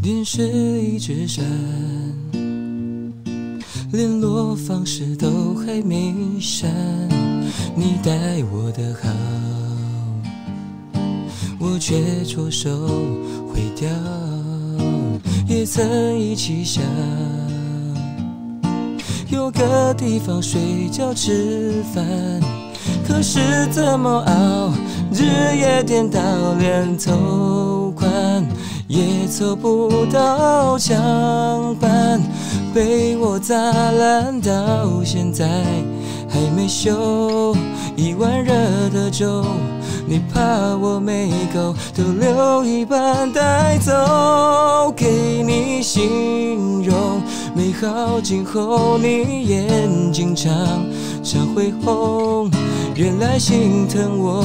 [0.00, 0.42] 电视
[0.80, 1.44] 一直闪，
[3.92, 6.70] 联络方式都还没删，
[7.76, 9.10] 你待我的好，
[11.58, 12.88] 我却措手
[13.48, 13.88] 毁掉。
[15.46, 16.82] 也曾一起想
[19.28, 22.04] 有个地方睡觉吃饭，
[23.06, 24.72] 可是怎么熬，
[25.12, 25.24] 日
[25.56, 26.20] 夜颠倒
[26.58, 28.10] 连头款。
[28.88, 32.20] 也凑不到墙板，
[32.74, 35.46] 被我砸烂到现在
[36.28, 37.56] 还没修。
[37.96, 38.54] 一碗热
[38.90, 39.44] 的粥，
[40.06, 40.40] 你怕
[40.76, 47.22] 我没够，都留一半带走，给你形容
[47.54, 48.20] 美好。
[48.20, 50.52] 今后你眼睛常
[51.22, 52.50] 常会红，
[52.94, 54.44] 原来心疼我。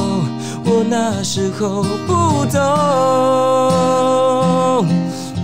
[0.66, 2.60] 我那时候不懂，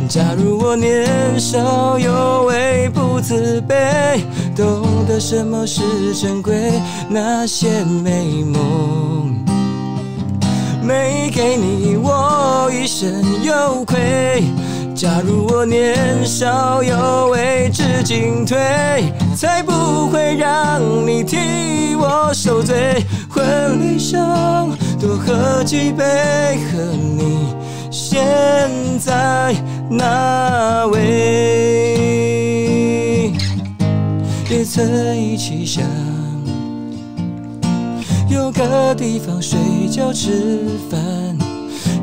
[0.09, 4.19] 假如我年少有为不自卑，
[4.55, 5.81] 懂得什么是
[6.13, 6.73] 珍贵，
[7.09, 9.35] 那些美梦
[10.84, 14.43] 没给你，我一生有愧。
[14.93, 23.03] 假如我年少有为，知进退，才不会让你替我受罪。
[23.30, 24.69] 婚礼上
[25.01, 26.03] 多喝几杯，
[26.71, 27.47] 和你
[27.89, 28.30] 现
[28.99, 29.55] 在
[29.89, 32.52] 那位？
[34.53, 35.84] 也曾一起想
[38.30, 39.57] 有个地方睡
[39.89, 40.59] 觉吃
[40.91, 40.99] 饭，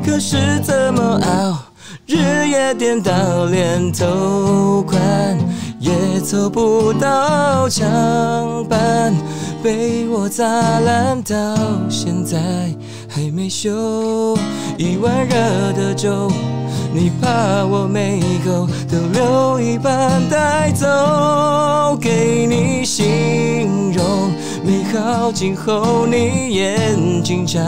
[0.05, 1.57] 可是怎么熬？
[2.05, 2.17] 日
[2.49, 4.99] 夜颠倒，连头款
[5.79, 7.87] 也凑不到墙
[8.67, 9.15] 板，
[9.63, 11.55] 被我砸烂到
[11.89, 12.37] 现在
[13.07, 14.37] 还没修。
[14.77, 16.29] 一碗热的粥，
[16.93, 24.31] 你怕我没够，都留一半带走，给你形容
[24.63, 25.31] 美好。
[25.31, 27.63] 今后你眼睛常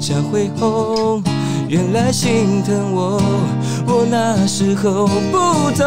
[0.00, 1.22] 常会红。
[1.68, 3.20] 原来心疼我，
[3.86, 5.84] 我那时候不懂。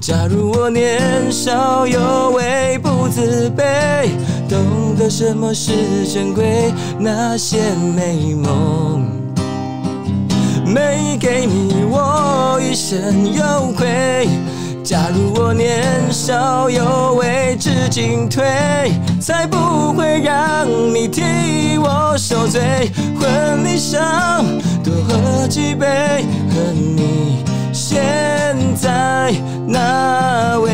[0.00, 4.08] 假如我年少有为不自卑，
[4.48, 9.21] 懂得什么是珍贵，那些美梦
[10.72, 14.26] 没给你，我一生有愧。
[14.82, 18.42] 假如我年少有为，知进退，
[19.20, 21.22] 才不会让你替
[21.78, 22.90] 我受罪。
[23.20, 24.44] 婚礼上
[24.82, 25.86] 多喝几杯，
[26.50, 29.32] 和你现在
[29.66, 30.70] 那位？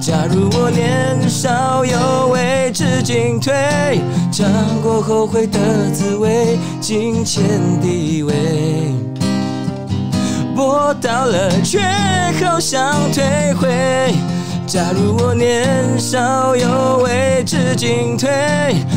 [0.00, 4.00] 假如我年少有为，知进退，
[4.32, 4.48] 尝
[4.82, 5.58] 过后悔的
[5.92, 7.44] 滋味，金钱
[7.82, 8.32] 地位。
[10.56, 11.78] 我到了，却
[12.42, 14.14] 好想退回。
[14.66, 15.68] 假如我年
[15.98, 18.30] 少有为，知进退，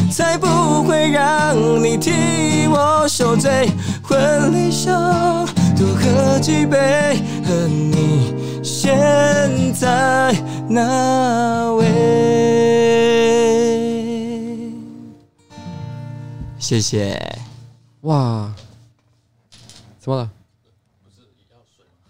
[0.09, 0.47] 才不
[0.83, 1.53] 会让
[1.83, 3.69] 你替我受罪。
[4.01, 5.45] 婚礼上
[5.77, 8.33] 多喝几杯，和你
[8.63, 8.97] 现
[9.73, 10.33] 在
[10.69, 11.64] 那
[16.65, 17.15] 谢谢。
[18.01, 18.51] 哇，
[19.99, 20.27] 怎么了？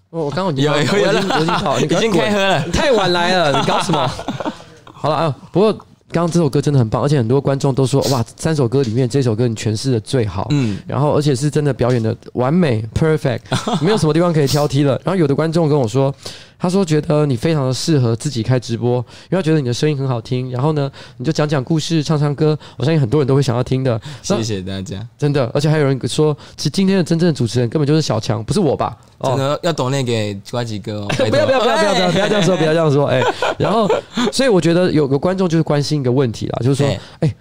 [0.10, 4.10] 我刚刚有有有了，已经 开喝了， 太晚来了，你搞什么？
[4.86, 13.41] 好了啊，不过刚刚这首歌真的很棒，而且很多观众都说哇，三首歌里面这首歌你诠释的最好，嗯，然后而且是真的表演的完美，perfect，
[13.84, 14.94] 没有什么地方可以挑剔了。
[15.03, 16.15] 然后有的观众跟我说。
[16.57, 18.98] 他说：“觉得你非常的适合自己开直播，
[19.30, 20.52] 因为他觉得你的声音很好听。
[20.52, 23.99] 然后呢，你就讲讲故事，唱唱歌，我相信很多人都会想要听的。
[24.22, 25.49] 谢谢大家，真的。
[25.53, 28.98] 而且还有人说，其实今天的真正的主持人根本就是小强，不是我吧？
[29.22, 31.07] 真的要懂那给瓜吉哥哦！
[31.18, 33.06] 不要不要不要不要不要不要这样说，不要这样说。
[33.07, 33.22] 哎，
[33.57, 33.90] 然后，
[34.32, 36.88] 所以我觉得有个观众就是关心一个问题啦，就是说，
[37.19, 37.34] 哎。”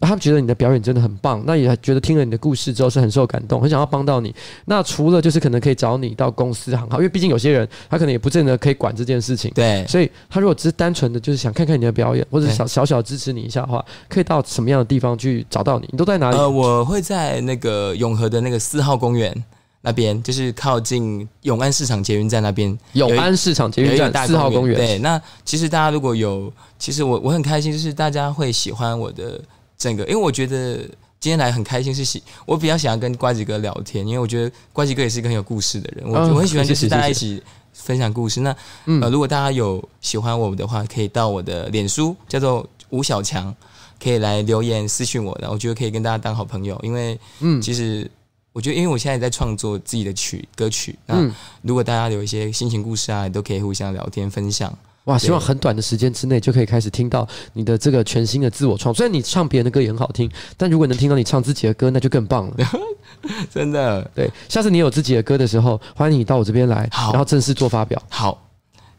[0.00, 4.34] 他们觉得你的表演真的很棒，那也觉得听了你的故事之后是很受感动，很想要帮到你。
[4.66, 9.50] 那除了就是可能可以找你到公司行号，因为毕竟有些人他可能也不见得可以管这件事情。
[9.54, 15.88] 对，所以他如果只是单纯的就是想看看你的表演，或者小小小支持你一下的话，可以到什么样的地方去找到你？
[15.92, 16.36] 你都在哪里？
[16.36, 19.34] 呃，我会在那个永和的那个四号公园
[19.82, 22.78] 那边，就是靠近永安市场捷运站那边。
[22.92, 24.76] 永安市场捷运站四号公园。
[24.76, 29.40] 对，那其实大家如果有，其实我我很开心，就是大家会喜欢我的。
[29.82, 30.76] 整个，因为我觉得
[31.18, 37.42] 今天来很开心，是喜我比较想要跟瓜子哥聊天，因为我觉得瓜子哥也是一个很有故事的人，我、嗯、我很喜欢就是大家一起
[37.72, 38.40] 分享故事。
[38.42, 38.54] 那
[39.00, 43.52] 呃，如果大家有喜欢我们的话，可以到我的脸书叫做吴小强，
[44.00, 48.08] 可以来留言私讯我，然后我觉得可以跟大家当好朋友，因为嗯，其实
[48.52, 51.28] 我觉得因为我现在在创作自己的曲歌曲，那
[51.62, 54.72] 如果大家有一些心情故事啊，都可以互相聊天分享。
[55.04, 55.18] 哇！
[55.18, 58.94] 希望很短的时间之内就可以开始听到你的这个全新的自我创。
[58.94, 62.56] 虽然你唱别人的歌也很好听，但如果能听到你唱自己的歌，那就更棒了。
[63.52, 64.30] 真的，对。
[64.48, 68.00] 下次你有自己的歌的时候，欢迎你到我这边来，然后正式做发表。
[68.08, 68.51] 好。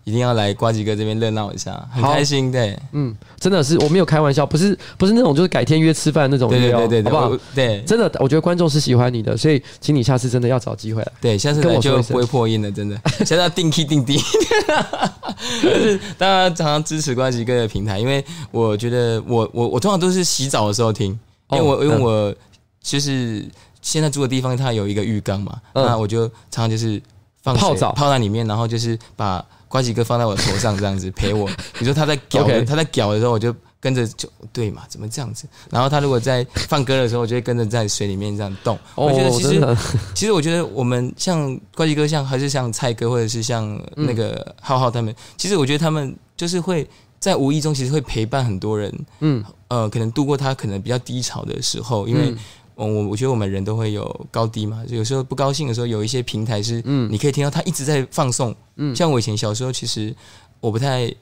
[0.06, 2.52] 一定要来瓜吉哥这边热闹一下，很开心。
[2.52, 7.42] 对，嗯，真的是我没有开玩笑，不是不是那种就是改天约吃饭那种约，对对对，好不好？
[7.56, 11.12] 对，真的，我觉得观众是喜欢你的，所以请你下次真的要找机会来。
[11.22, 13.00] 对，下次跟我就不会破音了，真的。
[13.26, 14.18] 现在要定 key 定低，
[15.62, 21.18] 就是大家常常支持瓜吉哥的平台，因为我觉得我我我通常都是洗澡的时候听，
[21.52, 22.36] 因为我因为我
[22.82, 23.46] 就是
[23.82, 27.02] 现在住的地方它有一个浴缸嘛，那我就常常就是
[27.42, 29.44] 放泡澡泡在里面，然后就是把。
[29.74, 31.50] 呱吉哥放在我头上这样子陪我，
[31.82, 32.64] 你说他在屌，Okay.
[32.64, 34.84] 他在屌的时候，我就跟着就对嘛？
[34.88, 35.48] 怎么这样子？
[35.72, 38.78] 然后他如果在放歌的时候，我就会跟着在水里面这样动。
[38.94, 39.78] Oh, 我觉得其实
[40.14, 46.88] 其实我觉得我们像呱吉哥，像还是像蔡哥，或者是像那个浩浩他们，嗯、其实我觉得他们就是会
[47.20, 48.94] 在无意中，其实会陪伴很多人。
[49.22, 52.32] 嗯，呃，可能度过他可能比较低潮的时候，因为。
[52.76, 60.16] 嗯我我我觉得我们人都会有高低嘛，就有时候不高兴的时候，有一些平台是，嗯，你可以听到他一直在放送，嗯，像我以前小时候，其实
[60.60, 61.14] 我不太，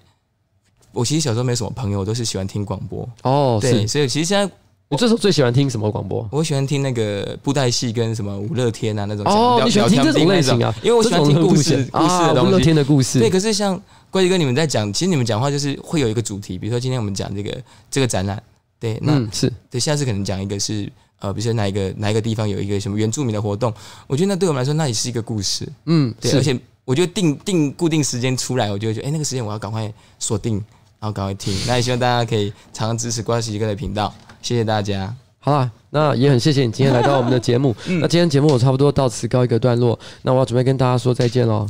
[0.94, 4.54] 我其实小时候没什么朋友，我都是喜欢听广播，哦，对，所以其实现在
[4.88, 6.28] 我这时候最喜欢听什么广播？
[6.32, 10.74] 我喜欢听那个布袋戏跟什么五乐天啊那种，哦，你喜欢听这种类型啊？
[10.82, 13.20] 因为我喜欢听故事，故事的东西，武乐天的故事。
[13.20, 18.42] 对，可是像呱吉哥你们在讲，其实你们讲话就是会有一个主题，比如说今天我们讲这个这个展览，
[18.80, 20.90] 对，那、嗯、是对，下次可能讲一个是。
[21.22, 23.74] 呃，比如说哪一个哪一个地方有一个什么原住民的活动，
[24.08, 30.56] 我觉得那对我们来说那也是一个故事，嗯，对，而且我觉得定定固定时间出来，我就会觉得，哎，那个时间我要赶快锁定，
[31.00, 31.56] 然后赶快听。
[31.68, 35.16] 那也希望大家可以常常支持呱吉哥的频道，谢谢大家。
[35.40, 37.76] 好啦，那也很谢谢你今天来到我们的节目。
[37.88, 41.68] 嗯、那今天节目我差不多到此告一个段落，那我要准备跟大家说再见喽。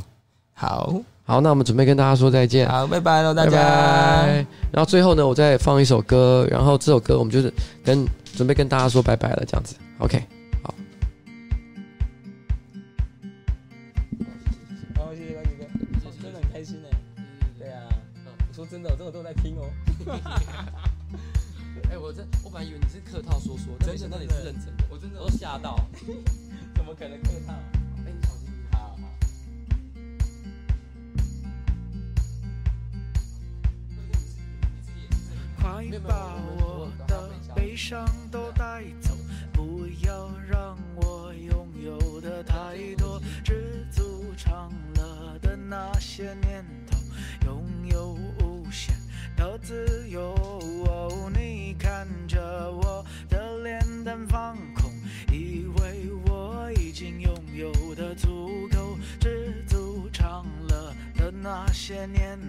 [0.53, 2.68] 好好，那我们准备跟大家说再见。
[2.69, 3.52] 好，拜拜喽，大家。
[3.52, 4.45] 拜拜。
[4.72, 7.53] 然后最后呢，我再放一首歌，然后这首歌我们就是
[7.84, 8.06] 跟。
[8.34, 10.23] 准备跟大家说拜拜了，这样子，OK，
[35.99, 39.15] 把我的悲伤都带走，
[39.51, 46.97] 不要让我拥有的太多，知足常乐的那些年头，
[47.45, 48.95] 拥有无限
[49.35, 50.34] 的自由。
[50.85, 52.39] 哦，你看着
[52.72, 54.91] 我的脸蛋放空，
[55.31, 62.39] 以为我已经拥有的足够，知足常乐的那些年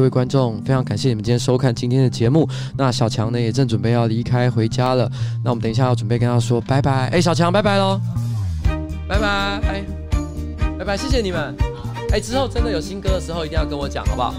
[0.00, 2.48] 各位观众，非常感谢你们今天收看今天的节目。
[2.74, 5.06] 那小强呢，也正准备要离开回家了。
[5.44, 7.08] 那我们等一下要准备跟他说拜拜。
[7.08, 8.00] 哎，小强，拜拜喽，
[9.06, 9.84] 拜拜，哎，
[10.78, 11.54] 拜拜，谢谢你们。
[12.12, 14.34] 哎，之后真的有新歌的时候，一定要跟我讲，好不好？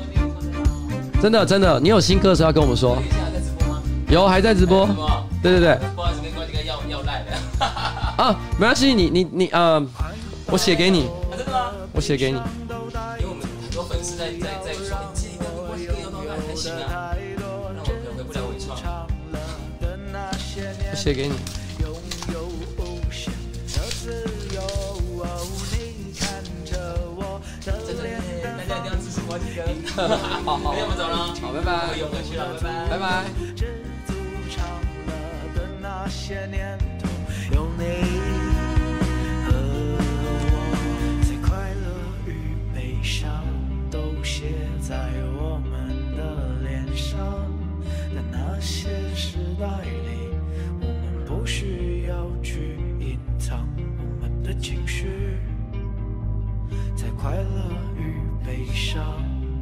[1.22, 2.98] 真的，真的，你有新歌的时候要跟我们说。
[4.10, 4.88] 有，还在直播。
[5.44, 5.78] 对对对。
[5.96, 7.66] 不好意思，跟关这个要要赖的。
[8.18, 9.80] 啊，没关系，你你你，呃，
[10.48, 11.08] 我写给你。
[11.38, 11.68] 真的吗？
[11.94, 12.40] 我写给你。
[21.02, 21.34] 我写给你。
[27.60, 28.22] 在这边，
[28.70, 29.66] 大家一定要支持我几个。
[30.46, 31.90] 好好，那我们走了，好，拜拜。
[31.90, 33.26] 我有回去了，拜拜，拜拜。
[44.82, 44.98] 在
[45.40, 45.72] 我们
[46.18, 46.20] 的
[46.68, 47.18] 脸上，
[48.14, 49.66] 在那些时代
[54.52, 55.08] 的情绪，
[56.94, 59.02] 在快乐与悲伤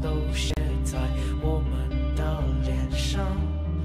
[0.02, 0.52] 都写
[0.84, 0.98] 在
[1.44, 3.24] 我们的脸上，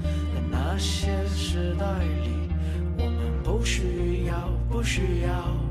[0.01, 1.85] 在那些时代
[2.23, 2.49] 里，
[2.97, 5.64] 我们不需要，不需要。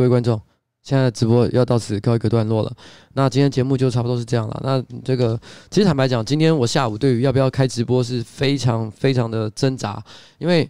[0.00, 0.40] 各位观众，
[0.82, 2.74] 现在直播要到此告一个段落了。
[3.12, 4.58] 那今天节目就差不多是这样了。
[4.64, 5.38] 那这个
[5.70, 10.02] 其实坦白讲，今天我下午对于要不要开直播是非常非常的挣扎，
[10.38, 10.66] 因为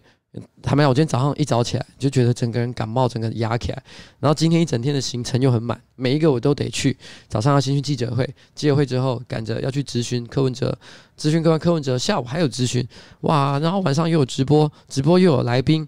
[0.61, 3.81] 坦白讲，我今天早上一早起来就觉得整个人感冒，整个压起来。
[4.19, 6.97] 然后今天一整天的行程又很满，每一个我都得去。
[7.29, 10.77] 早上要先去记者会，记者会之后赶着要去咨询柯文哲，
[11.17, 12.85] 咨询各位柯文哲，下午还有咨询，
[13.21, 15.87] 哇，然后晚上又有直播，直播又有来宾，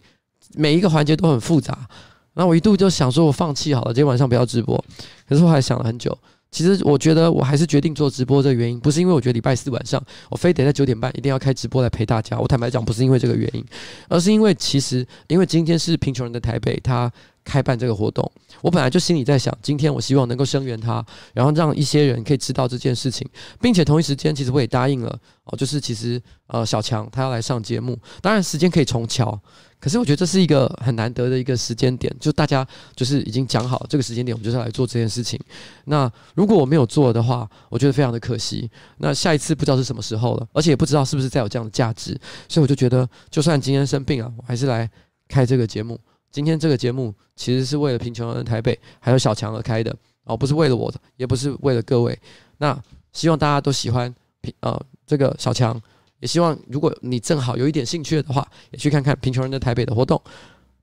[0.55, 1.89] 每一个环节都很复杂。
[2.35, 4.83] 那我一度就想说，我放弃好了，今天晚上不要直播。
[5.27, 6.17] 可是我还想了很久，
[6.51, 8.41] 其实我觉得我还是决定做直播。
[8.41, 12.39] 这个原因不是因为我觉得礼拜四晚上我非得在九点半一定要开直播来陪大家。
[12.39, 13.63] 我坦白讲，不是因为这个原因，
[14.09, 17.11] 而是因为其实因为今天是贫穷人的台北，他
[17.43, 18.29] 开办这个活动，
[18.61, 23.27] 我本来就心里在想，今天我希望能够声援他，然后让一些人可以知道这件事情，
[23.61, 29.39] 并且同一时间，其实我也答应了哦，就是其实呃小强他要来上节目，当然时间可以重敲。
[29.79, 32.65] 可是我觉得这是一个很难得的一个时间点，就大家
[32.95, 35.37] 就是已经讲好这个时间点，我们就是要来做这件事情。
[35.83, 38.71] 那如果我没有做的话，我觉得非常的可惜。
[38.99, 42.17] 那下一次不知道是什么时候了，而且也不知道是不是再有这样的价值，
[42.47, 44.89] 所以我就觉得，就算今天生病了，我还是来
[45.27, 45.99] 开这个节目。
[46.33, 52.19] 今天这个节目其实是为了贫穷人的台北还有小强而开的哦，不是为了我的，也不是为了各位。
[52.57, 52.75] 那
[53.11, 54.13] 希望大家都喜欢，
[54.61, 55.79] 呃，这个小强。
[56.19, 60.19] 也希望如果你正好有一点兴趣的话，也去看看贫穷人的台北的活动。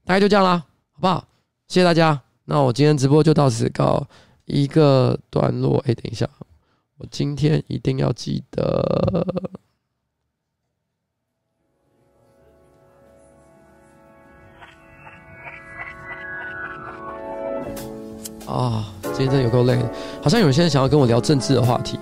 [0.05, 0.63] 大概就这样啦，
[0.93, 1.27] 好不好？
[1.67, 2.21] 谢谢大家。
[2.45, 4.07] 那我今天直播就到此告
[4.45, 5.83] 一个段落。
[5.87, 6.29] 哎，等一下，
[6.99, 9.27] 我今天一定要记得
[18.51, 18.85] 啊！
[19.03, 19.79] 今天真的有够累，
[20.23, 21.99] 好像有些人想要跟我聊政治的话题，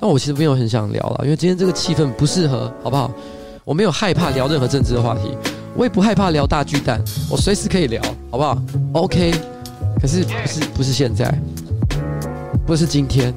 [0.00, 3.10] 但我其实没有很想聊了，因为今天这个气氛不适合，好不好？
[3.64, 5.36] 我没有害怕聊任何政治的话题，
[5.76, 8.56] 我也不害怕聊大巨蛋，我随时可以聊，好不好
[8.92, 9.32] ？OK。
[10.00, 11.32] 可是不是不是现在，
[12.66, 13.32] 不是今天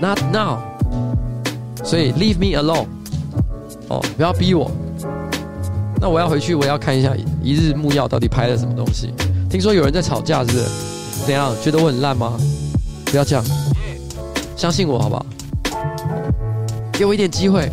[0.00, 0.58] ，Not now。
[1.84, 2.86] 所以 Leave me alone。
[3.88, 4.70] 哦，不要逼我。
[6.00, 7.12] 那我要回去，我要看一下
[7.42, 9.14] 一日木曜到底拍了什么东西。
[9.48, 10.64] 听说有人在吵架，是不是？
[11.26, 11.54] 怎样？
[11.62, 12.38] 觉得我很烂吗？
[13.06, 13.44] 不要这样，
[14.56, 15.26] 相信我好不好？
[16.92, 17.70] 给我一点机会。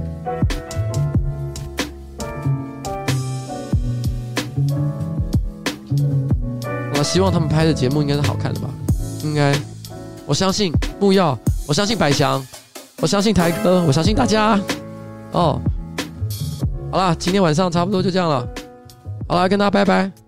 [6.98, 8.70] 我希望他们拍的节目应该是好看的吧？
[9.24, 9.56] 应该，
[10.26, 11.38] 我相信木曜，
[11.68, 12.46] 我相信百祥，
[13.02, 14.60] 我相信台哥，我相信大家。
[15.32, 15.60] 哦，
[16.92, 18.48] 好啦，今天晚上差不多就这样了。
[19.28, 20.27] 好啦，跟大家拜拜。